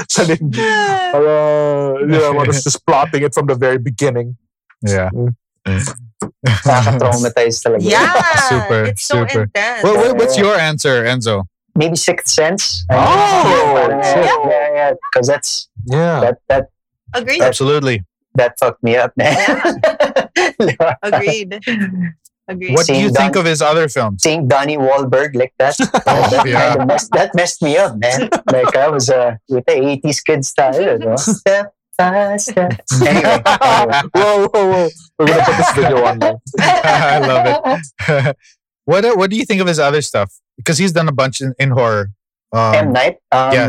[0.08, 0.52] sa din.
[1.14, 4.36] Uh, you know, was just plotting it from the very beginning.
[4.82, 5.10] yeah.
[6.46, 7.82] Nakaka-traumatize talaga.
[7.82, 8.12] Yeah.
[8.48, 9.42] Super, It's so super.
[9.44, 9.82] intense.
[9.84, 11.44] What, what, what's your answer, Enzo?
[11.76, 12.84] Maybe Sixth Sense.
[12.90, 12.96] Oh!
[12.96, 14.92] Parang, yeah, yeah, yeah.
[15.12, 16.20] Because that's, Yeah.
[16.20, 16.64] that, that,
[17.14, 17.40] Agreed.
[17.42, 18.04] Absolutely.
[18.34, 19.34] that fucked me up, man.
[20.60, 20.94] Diba?
[21.02, 21.58] Agreed.
[22.48, 22.74] Agreed.
[22.74, 24.22] What do you Seeing think of his other films?
[24.22, 25.88] Seeing Donnie Wahlberg like that, Oh,
[26.30, 26.84] that, yeah.
[26.84, 28.28] messed, that messed me up, man.
[28.50, 31.16] Like I was uh, with the 80s kid style, no?
[31.16, 32.80] Step by step.
[33.04, 34.02] Anyway, anyway.
[34.14, 34.88] whoa, whoa, whoa.
[35.18, 36.36] We're gonna put this video online.
[36.60, 38.36] I love it.
[38.84, 40.32] what uh, What do you think of his other stuff?
[40.56, 42.10] Because he's done a bunch in, in horror.
[42.54, 42.60] M.
[42.60, 43.18] Um, Night.
[43.32, 43.68] Um, yeah.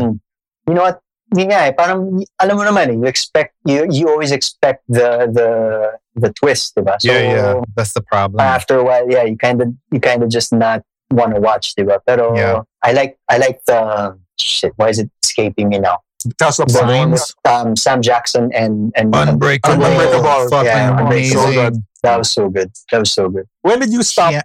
[0.68, 1.00] You know what?
[1.36, 6.32] Eh, parang, alam mo naman eh, you expect, you, you always expect the, the, the
[6.32, 7.00] twist, diba?
[7.00, 7.60] So, yeah, yeah.
[7.76, 8.40] That's the problem.
[8.40, 11.76] after a while, yeah, you kind of, you kind of just not want to watch,
[11.76, 12.00] diba?
[12.04, 12.62] Pero, Yeah.
[12.82, 16.00] I like, I like the, shit, why is it escaping me now?
[16.38, 17.34] Tell some Signs.
[17.48, 19.82] um, Sam Jackson and, and Unbreakable.
[19.84, 20.48] Unbreakable.
[20.50, 21.42] Fucking Yeah, Unbreakable.
[21.44, 21.84] amazing.
[22.02, 22.70] that was so good.
[22.92, 23.46] That was so good.
[23.62, 24.42] When did you stop Yeah.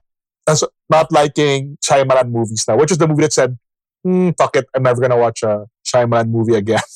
[0.47, 2.78] as not liking Shyamalan movies now?
[2.78, 3.57] Which is the movie that said,
[4.03, 6.80] hmm, fuck it, I'm never gonna watch a Shyamalan movie again?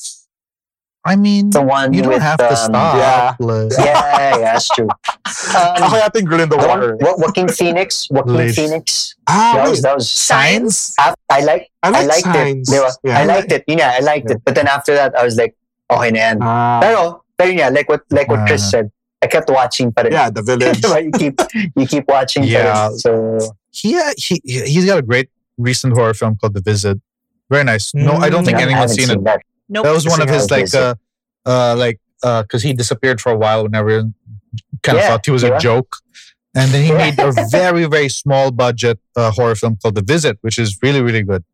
[1.04, 2.96] I mean, The one you don't with, have to um, stop.
[2.96, 3.32] yeah.
[3.40, 4.88] Like- Yeah, yeah, that's true.
[5.24, 6.96] Ako Um, yung Girl in the the Water.
[7.00, 8.52] Wa- Joaquin Phoenix, Joaquin.
[8.52, 9.16] Phoenix.
[9.26, 9.70] Ah, That wait.
[9.70, 10.94] was, that was Signs?
[11.00, 12.68] I, I like I I like liked Signs.
[12.68, 12.76] it.
[12.76, 12.90] Diba?
[13.02, 13.18] Yeah.
[13.18, 13.64] I liked it.
[13.66, 14.38] Nga, I liked it.
[14.44, 15.56] But then after that, I was like,
[15.88, 16.36] okay na yan.
[16.42, 18.70] Ah, Pero, pero nga, like what, like what Chris Uh.
[18.84, 18.86] said,
[19.22, 20.12] I kept watching rin.
[20.12, 20.84] yeah, The Village.
[20.84, 21.40] You keep,
[21.76, 22.90] you keep watching Yeah.
[22.96, 23.40] So,
[23.72, 27.00] He, uh, he he's got a great recent horror film called The Visit.
[27.48, 27.94] Very nice.
[27.94, 29.24] No, I don't think I anyone's haven't seen it.
[29.24, 29.40] that.
[29.70, 29.84] Nope.
[29.84, 30.94] That was one of his like uh
[31.46, 34.12] uh like uh because he disappeared for a while when everyone
[34.82, 35.96] kind of Yeah, thought he was a joke.
[36.56, 40.36] And then he made a very, very small budget uh, horror film called The Visit,
[40.40, 41.44] which is really, really good.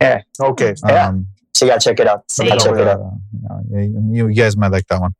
[0.41, 0.75] Okay.
[0.89, 1.09] Yeah.
[1.09, 2.25] Um, So, yeah, check it out.
[2.31, 2.49] Same.
[2.49, 3.01] Check it out.
[3.01, 3.81] uh, you,
[4.13, 5.15] you, you guys might like that one.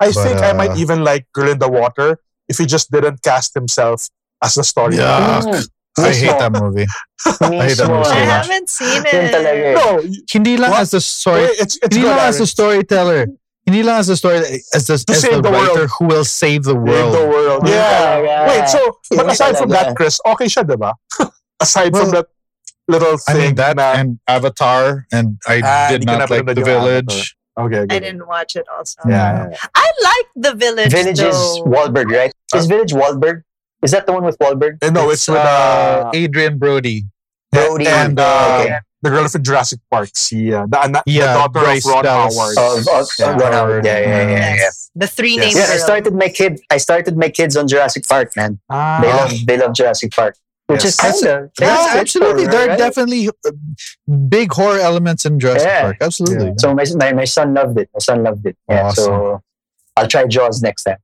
[0.00, 2.90] I But, think I uh, might even like Girl in the Water if he just
[2.90, 4.08] didn't cast himself
[4.42, 4.96] as the story.
[4.96, 5.62] Yeah.
[5.98, 6.86] I hate that movie.
[7.26, 7.62] Mismo.
[7.62, 8.46] hate that movie so I much.
[8.46, 9.76] haven't seen it.
[9.76, 10.80] No, y- Hindi lang What?
[10.80, 11.42] as the story.
[11.42, 12.46] wait, it's it's Hindi lang as the Aaron.
[12.46, 13.26] storyteller.
[13.66, 14.36] Hindi lang as the story
[14.74, 15.90] as the, as the, the writer world.
[15.98, 17.12] who will save the world.
[17.12, 17.14] Save world.
[17.14, 17.62] the world.
[17.68, 18.48] Yun Yeah.
[18.48, 18.80] Wait, so
[19.10, 20.94] but aside from that, Chris, okay siya, diba?
[21.60, 22.26] aside from that
[22.88, 26.54] little I thing mean that na, and Avatar, and I Ah, did not like The
[26.58, 27.36] yung Village.
[27.56, 27.96] okay, okay.
[27.96, 28.98] I didn't watch it also.
[29.06, 29.54] Yeah.
[29.76, 30.90] I like the village.
[30.90, 31.64] Village is though.
[31.70, 32.32] Wahlberg, right?
[32.56, 33.42] Is Village Wahlberg?
[33.82, 34.78] Is that the one with Wahlberg?
[34.82, 37.04] And no, it's, with uh, Adrien Brody.
[37.50, 38.78] Brody and uh, uh, okay.
[39.02, 40.10] the girl from Jurassic Park.
[40.14, 42.38] See, uh, the, the, Yeah, the daughter Bryce of Ron Dallas.
[42.56, 42.78] Howard.
[42.80, 43.30] of, of, Yeah.
[43.36, 43.84] Ron Howard.
[43.84, 44.30] Yeah, yeah, yeah, yeah.
[44.30, 44.54] yeah.
[44.54, 44.90] Yes.
[44.94, 45.44] The three Yes.
[45.44, 46.60] named Yeah, I started my kid.
[46.70, 48.60] I started my kids on Jurassic Park, man.
[48.70, 49.00] Ah.
[49.02, 50.36] They love they love Jurassic Park,
[50.68, 50.94] which Yes.
[50.94, 52.46] is kind of Yeah, absolutely.
[52.46, 53.50] There are definitely uh,
[54.28, 55.82] big horror elements in Jurassic Yeah.
[55.82, 55.96] Park.
[56.00, 56.46] Absolutely.
[56.46, 56.54] Yeah.
[56.58, 57.90] So my, my my son loved it.
[57.92, 58.56] My son loved it.
[58.68, 58.90] Yeah.
[58.90, 59.42] So
[59.96, 60.98] I'll try Jaws next time.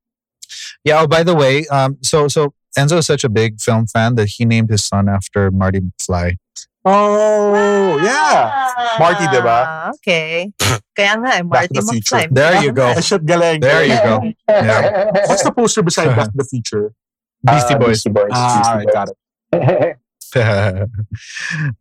[0.85, 1.01] Yeah.
[1.03, 4.29] Oh, by the way, um, so so Enzo is such a big film fan that
[4.39, 6.37] he named his son after Marty McFly.
[6.85, 8.97] Oh, yeah.
[8.99, 9.65] Marty, diba?
[9.67, 10.53] Ah, Okay.
[10.97, 12.17] Kaya nga, eh, Marty to the Future.
[12.17, 12.35] McFly.
[12.35, 12.87] There you go.
[12.95, 13.61] Ay, shit, galing.
[13.61, 14.15] There you go.
[14.49, 15.11] Yeah.
[15.29, 16.95] What's the poster beside Back to the Future?
[17.45, 18.03] Beastie Uh, Boys.
[18.03, 18.31] Beastie Boys.
[18.33, 18.95] Ah, Beastie I Boys.
[18.95, 19.99] got it.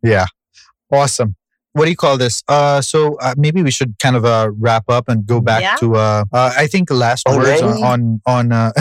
[0.02, 0.26] yeah.
[0.90, 1.34] Awesome.
[1.78, 2.42] What do you call this?
[2.48, 5.76] Uh, so uh, maybe we should kind of uh, wrap up and go back Yeah.
[5.76, 7.82] to uh, uh, I think last words Already?
[7.82, 8.72] on on, on uh,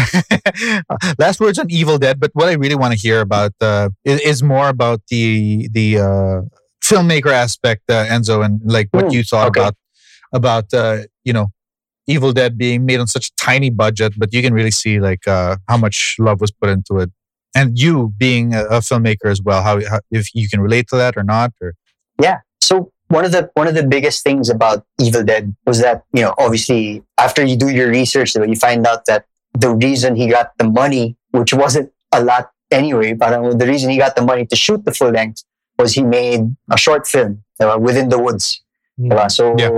[1.20, 2.20] last words on Evil Dead.
[2.20, 6.00] But what I really want to hear about uh, is, is more about the the
[6.00, 6.41] uh,
[6.84, 9.62] filmmaker aspect, uh, Enzo, and like what Hmm, you thought okay.
[9.62, 9.76] about
[10.34, 11.48] about uh, you know
[12.08, 15.28] Evil Dead being made on such a tiny budget, but you can really see like
[15.28, 17.12] uh, how much love was put into it,
[17.56, 19.62] and you being a, a filmmaker as well.
[19.62, 21.74] How, how if you can relate to that or not, or
[22.22, 22.39] Yeah.
[22.68, 26.22] So one of the one of the biggest things about Evil Dead was that you
[26.22, 29.24] know obviously after you do your research, you find out that
[29.55, 33.89] the reason he got the money, which wasn't a lot anyway, but uh, the reason
[33.89, 35.43] he got the money to shoot the full length
[35.80, 38.61] was he made a short film uh, within the woods.
[38.99, 39.32] Diba?
[39.32, 39.72] So Yeah.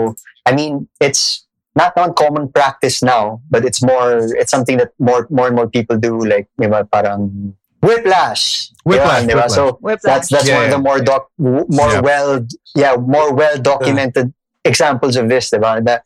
[0.47, 5.45] I mean, it's not uncommon practice now, but it's more it's something that more more
[5.45, 6.17] and more people do.
[6.17, 8.71] Like diba, parang whiplash.
[8.83, 9.27] Whiplash, Diba?
[9.27, 9.27] Diba?
[9.27, 9.51] Whiplash.
[9.53, 10.01] So Whiplash.
[10.03, 12.01] that's that's Yeah, one of the more doc, w- more Yeah.
[12.01, 14.33] well yeah more well documented
[14.65, 15.83] examples of this diba?
[15.85, 16.03] that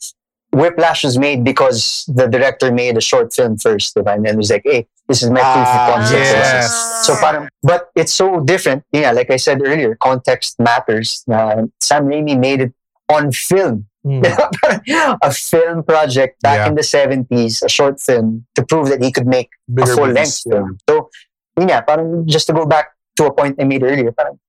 [0.51, 4.13] Whiplash was made because the director made a short film first diba?
[4.15, 7.05] and then it was like hey this is my proof of Ah, concept yes.
[7.05, 12.05] so parang, but it's so different yeah like I said earlier context matters uh, Sam
[12.05, 12.73] Raimi made it
[13.09, 14.19] on film Hmm.
[15.21, 16.67] a film project back Yeah.
[16.67, 20.07] in the 70s a short film to prove that he could make Bigger a full
[20.07, 20.51] movies, length yeah.
[20.53, 20.77] film.
[20.89, 21.09] So,
[21.57, 24.39] yun nga, parang just to go back to a point I made earlier, parang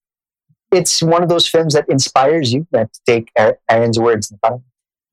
[0.73, 2.67] it's one of those films that inspires you.
[2.73, 3.31] That to take
[3.71, 4.63] Aaron's words, na parang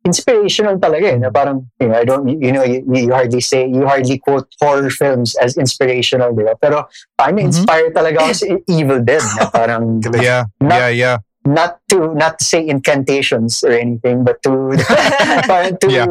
[0.02, 1.14] inspirational talaga.
[1.14, 4.18] Eh, na parang you know, I don't, you know, you, you hardly say, you hardly
[4.18, 6.56] quote horror films as inspirational, di ba?
[6.58, 7.46] Pero parang Mhm.
[7.46, 9.22] inspired talaga ako sa Evil Dead.
[9.38, 14.42] Na parang yeah, Not- yeah, yeah, not to not to say incantations or anything, but
[14.42, 14.74] to
[15.52, 16.10] parang to, Yeah.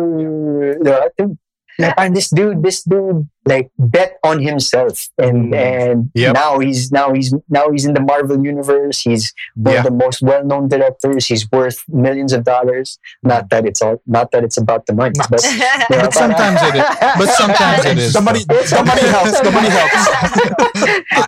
[0.79, 1.35] diba, to
[1.81, 5.57] na parang this dude, this dude like bet on himself and Mm.
[5.57, 6.35] and Yep.
[6.35, 9.01] now he's now he's now he's in the Marvel universe.
[9.01, 9.81] He's one yeah.
[9.81, 11.27] of the most well known directors.
[11.27, 12.99] He's worth millions of dollars.
[13.23, 16.75] Not that it's all not that it's about the money, but, diba, But sometimes it
[16.77, 16.85] is.
[17.17, 18.13] But sometimes it is.
[18.13, 19.41] The money, the money helps.
[19.41, 20.01] The money helps.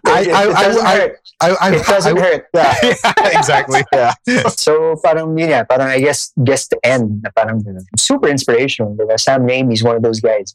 [0.04, 1.12] I, I, it doesn't I, hurt.
[1.40, 2.42] I, I, It doesn't I- hurt.
[2.54, 2.74] Yeah,
[3.38, 3.80] exactly.
[3.92, 4.12] Yeah.
[4.52, 7.64] So parang yun nga, parang I guess guess the end parang
[7.96, 8.94] super inspirational.
[8.96, 9.18] Diba?
[9.18, 10.54] Sam Raimi's one of those guys.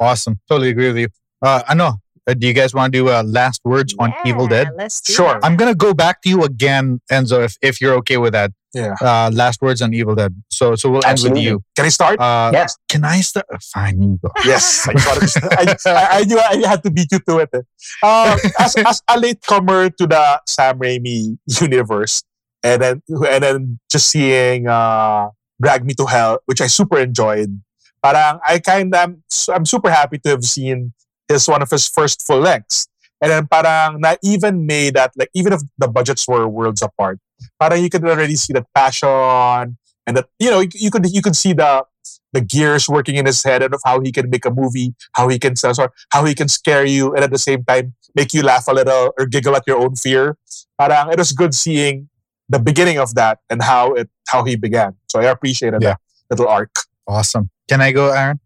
[0.00, 0.40] Awesome.
[0.48, 1.08] Totally agree with you.
[1.42, 1.94] Uh, I know.
[2.28, 4.68] Uh, do you guys want to do uh, last words on Evil Dead?
[5.06, 5.36] Sure.
[5.36, 5.44] it.
[5.44, 8.50] I'm gonna go back to you again, Enzo, if, if you're okay with that.
[8.74, 8.94] Yeah.
[9.00, 10.34] Uh, last words on Evil Dead.
[10.50, 11.62] So so we'll end with you.
[11.76, 12.18] Can I start?
[12.20, 12.76] Uh, Yes.
[12.88, 13.46] Can I start?
[13.62, 14.30] Fine, you go.
[14.44, 15.22] Yes, I, got.
[15.52, 17.50] I, I, I knew I had to beat you to it.
[17.54, 22.24] Um, as, as a latecomer to the Sam Raimi universe,
[22.64, 25.28] and then and then just seeing uh,
[25.62, 27.62] Drag Me to Hell, which I super enjoyed.
[28.02, 29.14] Parang I kind of
[29.52, 30.92] I'm super happy to have seen
[31.28, 32.86] his one of his first full lengths,
[33.20, 37.18] and then parang na even made that like even if the budgets were worlds apart,
[37.60, 39.76] parang you could already see that passion
[40.06, 41.84] and that you know you, you could you could see the
[42.32, 45.26] the gears working in his head and of how he can make a movie, how
[45.28, 48.42] he can sorry, how he can scare you and at the same time make you
[48.42, 50.36] laugh a little or giggle at your own fear.
[50.78, 52.08] Parang it was good seeing
[52.48, 54.94] the beginning of that and how it how he began.
[55.10, 55.96] So I appreciated Yeah.
[56.30, 56.70] that little arc.
[57.08, 57.50] Awesome.
[57.68, 58.40] Can I go, Aaron?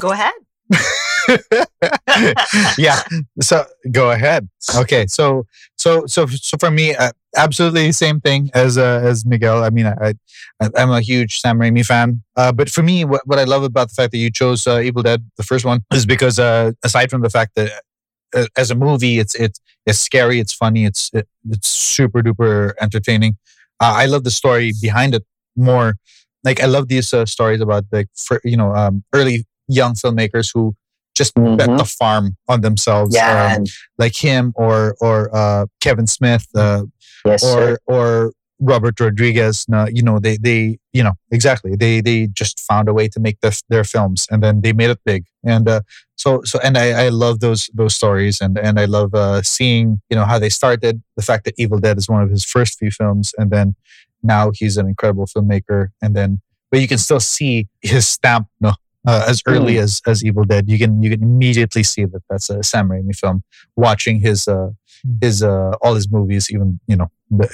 [0.00, 0.32] Go ahead.
[2.78, 3.02] yeah.
[3.40, 4.48] So go ahead.
[4.76, 5.06] Okay.
[5.06, 5.46] So
[5.76, 9.64] so so so for me, uh, absolutely same thing as uh, as Miguel.
[9.64, 10.14] I mean, I,
[10.60, 12.22] I I'm a huge Sam Raimi fan.
[12.36, 14.80] Uh, but for me, what, what I love about the fact that you chose uh,
[14.80, 17.82] Evil Dead, the first one, is because uh, aside from the fact that
[18.34, 22.72] uh, as a movie, it's it's it's scary, it's funny, it's it, it's super duper
[22.80, 23.36] entertaining.
[23.80, 25.24] Uh, I love the story behind it
[25.56, 25.94] more.
[26.44, 30.50] Like I love these uh, stories about like for, you know um, early young filmmakers
[30.54, 30.74] who
[31.14, 31.78] just bet Mhm.
[31.78, 33.14] the farm on themselves.
[33.14, 33.64] Yeah, um,
[33.98, 36.82] like him or or uh, Kevin Smith uh,
[37.24, 37.76] yes, sir.
[37.86, 39.66] or or Robert Rodriguez.
[39.92, 43.38] you know, they they you know exactly they they just found a way to make
[43.40, 45.24] the, their films, and then they made it big.
[45.44, 45.80] And uh,
[46.16, 50.00] so so and I, I love those those stories, and and I love uh, seeing
[50.10, 51.02] you know how they started.
[51.16, 53.74] The fact that Evil Dead is one of his first few films, and then
[54.22, 56.40] now he's an incredible filmmaker, and then
[56.70, 58.48] but you can still see his stamp.
[58.60, 58.72] No.
[59.06, 62.50] Uh, as early as as Evil Dead, you can you can immediately see that that's
[62.50, 63.42] a Sam Raimi film.
[63.76, 64.70] Watching his uh,
[65.20, 67.10] his uh, all his movies, even you know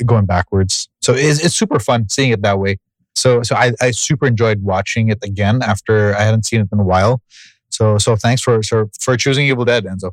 [0.07, 0.89] going backwards.
[1.03, 2.79] So it's, it's super fun seeing it that way.
[3.15, 6.81] So so I, I super enjoyed watching it again after I hadn't seen it in
[6.81, 7.23] a while.
[7.71, 10.11] So so thanks for for, for choosing Evil Dead, Enzo.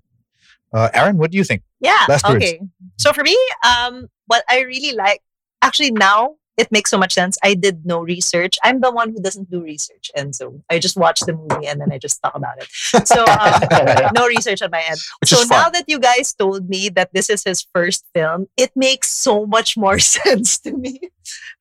[0.74, 1.64] Uh, Aaron, what do you think?
[1.80, 2.06] Yeah.
[2.08, 2.45] Last words.
[2.45, 2.62] okay.
[2.97, 5.22] So for me, um, what I really like,
[5.62, 7.38] actually now it makes so much sense.
[7.43, 8.58] I did no research.
[8.64, 11.80] I'm the one who doesn't do research, and so I just watch the movie and
[11.80, 12.68] then I just talk about it.
[13.08, 14.99] So um, no research on my end.
[15.20, 18.72] Which so now that you guys told me that this is his first film, it
[18.76, 20.99] makes so much more sense to me.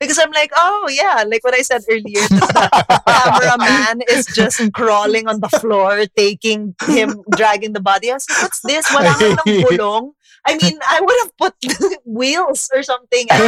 [0.01, 5.29] Because I'm like, oh yeah, like what I said earlier, the cameraman is just crawling
[5.29, 8.11] on the floor, taking him, dragging the body.
[8.11, 8.87] I was like, what's this?
[8.93, 10.13] Wala nga ng gulong.
[10.47, 11.55] I mean, I would have put
[12.05, 13.27] wheels or something.
[13.31, 13.47] And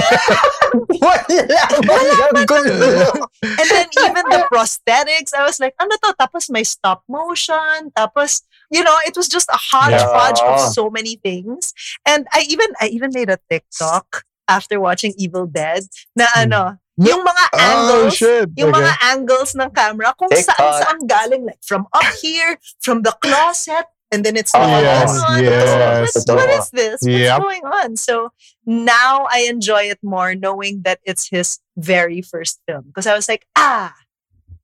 [1.28, 6.14] then, and then even the prosthetics, I was like, ano to?
[6.20, 7.90] Tapos may stop motion.
[7.96, 10.54] Tapos, you know, it was just a hodgepodge Yeah.
[10.54, 11.72] of so many things.
[12.06, 15.84] And I even I even made a TikTok after watching Evil Dead
[16.16, 16.42] na hmm.
[16.48, 16.62] ano,
[17.00, 18.48] yung mga Oh angles, shit!
[18.56, 18.84] yung Okay.
[18.84, 20.52] mga angles ng camera kung TikTok.
[20.54, 24.82] saan saan galing like from up here, from the closet, and then it's Oh, not
[24.82, 25.42] yes, on.
[25.42, 26.14] yes.
[26.14, 26.90] What's, what is this?
[27.02, 27.40] What's Yep.
[27.40, 27.96] going on?
[27.96, 28.30] So
[28.66, 32.84] now I enjoy it more knowing that it's his very first film.
[32.86, 33.94] Because I was like, ah,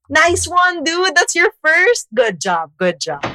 [0.09, 1.15] nice one, dude.
[1.15, 2.07] That's your first.
[2.13, 2.71] Good job.
[2.77, 3.25] Good job.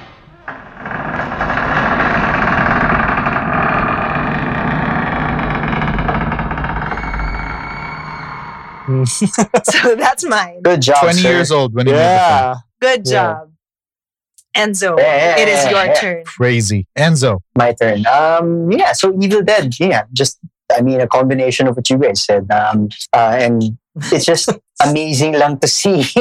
[9.06, 10.60] so that's mine.
[10.62, 11.30] Good job, Twenty sir.
[11.32, 12.18] years old when he made the film.
[12.18, 12.54] yeah.
[12.80, 13.44] Good Yeah.
[14.54, 14.68] Job.
[14.68, 15.94] Enzo, Yeah, it is your yeah.
[15.94, 16.24] turn.
[16.24, 17.40] Crazy, Enzo.
[17.56, 18.06] My turn.
[18.06, 18.92] Um, yeah.
[18.92, 19.74] So Evil Dead.
[19.78, 20.04] Yeah.
[20.12, 20.38] Just,
[20.76, 22.50] I mean, a combination of what you guys said.
[22.50, 23.62] Um, uh, and
[24.12, 24.48] it's just
[24.84, 26.02] amazing lang to see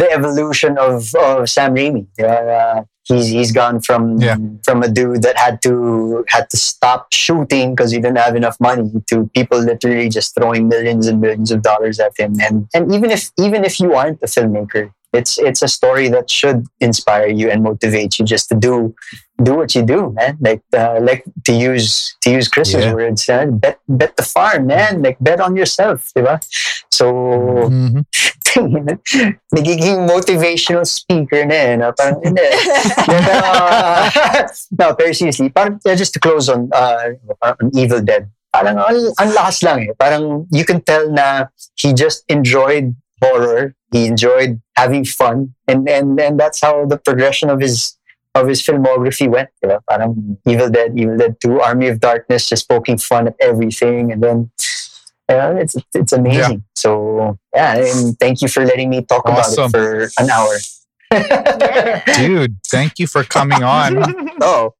[0.00, 2.06] the evolution of, of Sam Raimi.
[2.20, 4.36] Uh, he's he's gone from Yeah.
[4.64, 8.56] from a dude that had to had to stop shooting because he didn't have enough
[8.60, 12.36] money to people literally just throwing millions and millions of dollars at him.
[12.40, 16.30] And and even if even if you aren't a filmmaker, it's it's a story that
[16.30, 18.94] should inspire you and motivate you just to do
[19.42, 20.38] do what you do, man.
[20.40, 22.94] Like uh, like to use to use Chris's Yeah.
[22.94, 25.02] words, uh, bet bet the farm, man.
[25.02, 26.40] Like bet on yourself, diba?
[26.90, 27.12] So
[27.68, 28.04] Mhm.
[29.56, 31.76] nagiging motivational speaker na eh.
[31.76, 31.92] No?
[31.96, 32.44] Parang, hindi.
[33.08, 34.48] But, uh,
[34.78, 35.48] no, very seriously.
[35.48, 38.28] Parang, yeah, just to close on, uh, on Evil Dead.
[38.52, 39.92] Parang ang, ang lakas lang eh.
[39.96, 41.48] Parang you can tell na
[41.80, 42.92] he just enjoyed
[43.22, 43.74] horror.
[43.92, 45.54] He enjoyed having fun.
[45.68, 47.96] And, and, and that's how the progression of his
[48.34, 49.50] of his filmography went.
[49.62, 49.80] Diba?
[49.88, 54.10] Parang Evil Dead, Evil Dead 2, Army of Darkness, just poking fun at everything.
[54.10, 54.50] And then,
[55.28, 56.64] yeah, it's, it's amazing.
[56.74, 59.64] So, yeah, and thank you for letting me talk Awesome.
[59.64, 60.56] about it for an hour.
[62.16, 64.02] Dude, thank you for coming on.
[64.44, 64.74] Oh,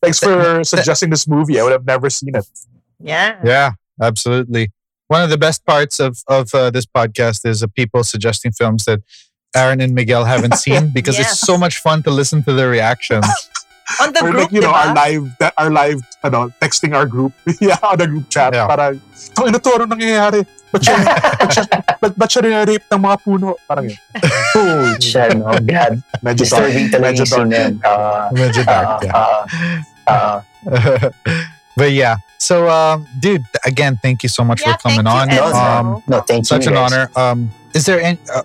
[0.00, 1.58] thanks for suggesting this movie.
[1.58, 2.46] I would have never seen it.
[3.00, 3.40] yeah.
[3.42, 4.70] Yeah, absolutely.
[5.10, 8.86] One of the best parts of of uh, this podcast is uh, people suggesting films
[8.86, 9.02] that
[9.58, 11.34] Aaron and Miguel haven't seen because Yes.
[11.34, 13.26] it's so much fun to listen to their reactions.
[13.98, 14.86] On the or group, like, you know, diba?
[14.86, 15.24] our live,
[15.58, 17.34] our live, ano, texting our group.
[17.60, 18.54] yeah, on the group chat.
[18.54, 18.70] Yeah.
[18.70, 19.02] Parang,
[19.34, 20.46] ang ino to, ano nangyayari?
[20.70, 21.64] Ba't siya, ba't siya,
[21.98, 23.58] ba't, ba't siya nire-rape ng mga puno?
[23.66, 23.98] Parang yun.
[24.54, 26.06] Oh, shit, no, God.
[26.22, 26.70] Medyo dark.
[26.70, 27.50] Disturbing talaga Medyo yung scene dark.
[27.50, 27.74] na yun.
[27.82, 29.14] Uh, Medyo uh, dark, yeah.
[29.18, 29.42] uh,
[30.06, 30.38] uh,
[31.76, 35.40] but yeah, so um, dude, again, thank you so much Yeah, for coming thank you,
[35.40, 35.52] on.
[35.52, 35.78] Enzo.
[35.96, 36.64] Um, no, thank such you.
[36.64, 37.10] Such an honor.
[37.16, 38.42] Um, is there any, uh,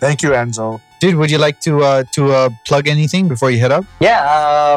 [0.00, 0.80] Thank you, Enzo.
[1.00, 1.16] dude?
[1.16, 3.84] Would you like to uh, to uh, plug anything before you head up?
[3.98, 4.22] Yeah,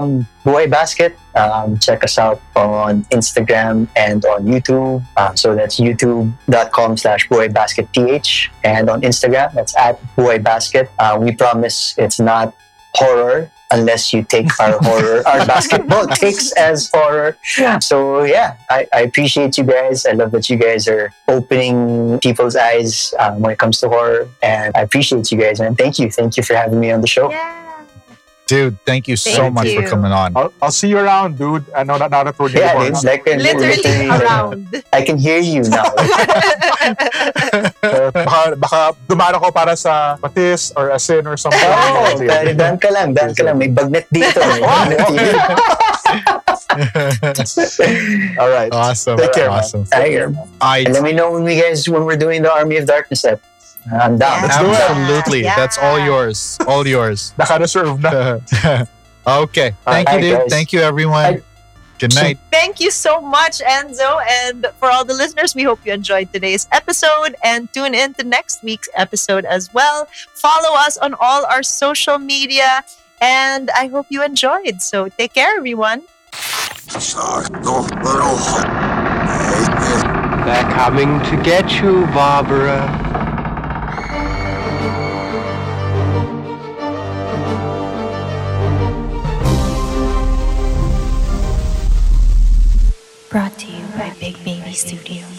[0.01, 1.15] um, Buhay Basket.
[1.35, 5.03] Um, check us out on Instagram and on YouTube.
[5.15, 8.51] Uh, so that's youtube.com slash Buhay Basket PH.
[8.63, 10.89] And on Instagram, that's at Buhay Basket.
[10.97, 12.55] Uh, we promise it's not
[12.95, 17.37] horror unless you take our horror, our basketball takes as horror.
[17.79, 20.05] So yeah, I, I appreciate you guys.
[20.05, 24.27] I love that you guys are opening people's eyes um, when it comes to horror.
[24.41, 25.75] And I appreciate you guys, man.
[25.75, 26.09] Thank you.
[26.11, 27.31] Thank you for having me on the show.
[27.31, 27.60] Yeah.
[28.51, 30.35] Dude, thank you so Thank much for coming on.
[30.35, 31.63] I'll, I'll see you around, dude.
[31.71, 33.03] I know that now that we're Yeah, doing dude.
[33.07, 34.83] Like, Literally around.
[34.91, 35.87] I can hear you now.
[37.79, 41.63] Uh, baka, baka dumaan ako para sa patis or asin or something.
[41.63, 43.55] Oh, dahil dan ka lang, dan ka lang.
[43.55, 44.43] May bagnet dito.
[44.51, 45.39] May bagnet dito.
[48.35, 48.67] All right.
[48.75, 49.15] awesome.
[49.15, 49.63] Take care, man.
[49.63, 49.87] Awesome.
[49.95, 50.27] I,
[50.59, 53.23] I and let me know when we guys when we're doing the Army of Darkness
[53.23, 53.39] step.
[53.89, 54.43] I'm down.
[54.43, 54.59] Yeah.
[54.61, 54.75] do it.
[54.75, 55.43] absolutely.
[55.43, 55.55] Yeah.
[55.55, 56.57] That's all yours.
[56.67, 57.33] All yours.
[57.37, 58.39] Naka-reserve na.
[59.45, 59.73] okay.
[59.85, 60.37] Thank you, Alright, dude.
[60.39, 60.49] guys.
[60.49, 61.35] Thank you, everyone.
[61.35, 61.43] Bye.
[61.99, 62.39] Good night.
[62.51, 64.21] Thank you so much, Enzo.
[64.27, 68.23] And for all the listeners, we hope you enjoyed today's episode and tune in to
[68.25, 70.07] next week's episode as well.
[70.33, 72.83] Follow us on all our social media.
[73.21, 74.81] And I hope you enjoyed.
[74.81, 76.01] So take care, everyone.
[80.45, 83.00] They're coming to get you, Barbara.
[93.31, 95.30] Brought to you by Big Baby Studios.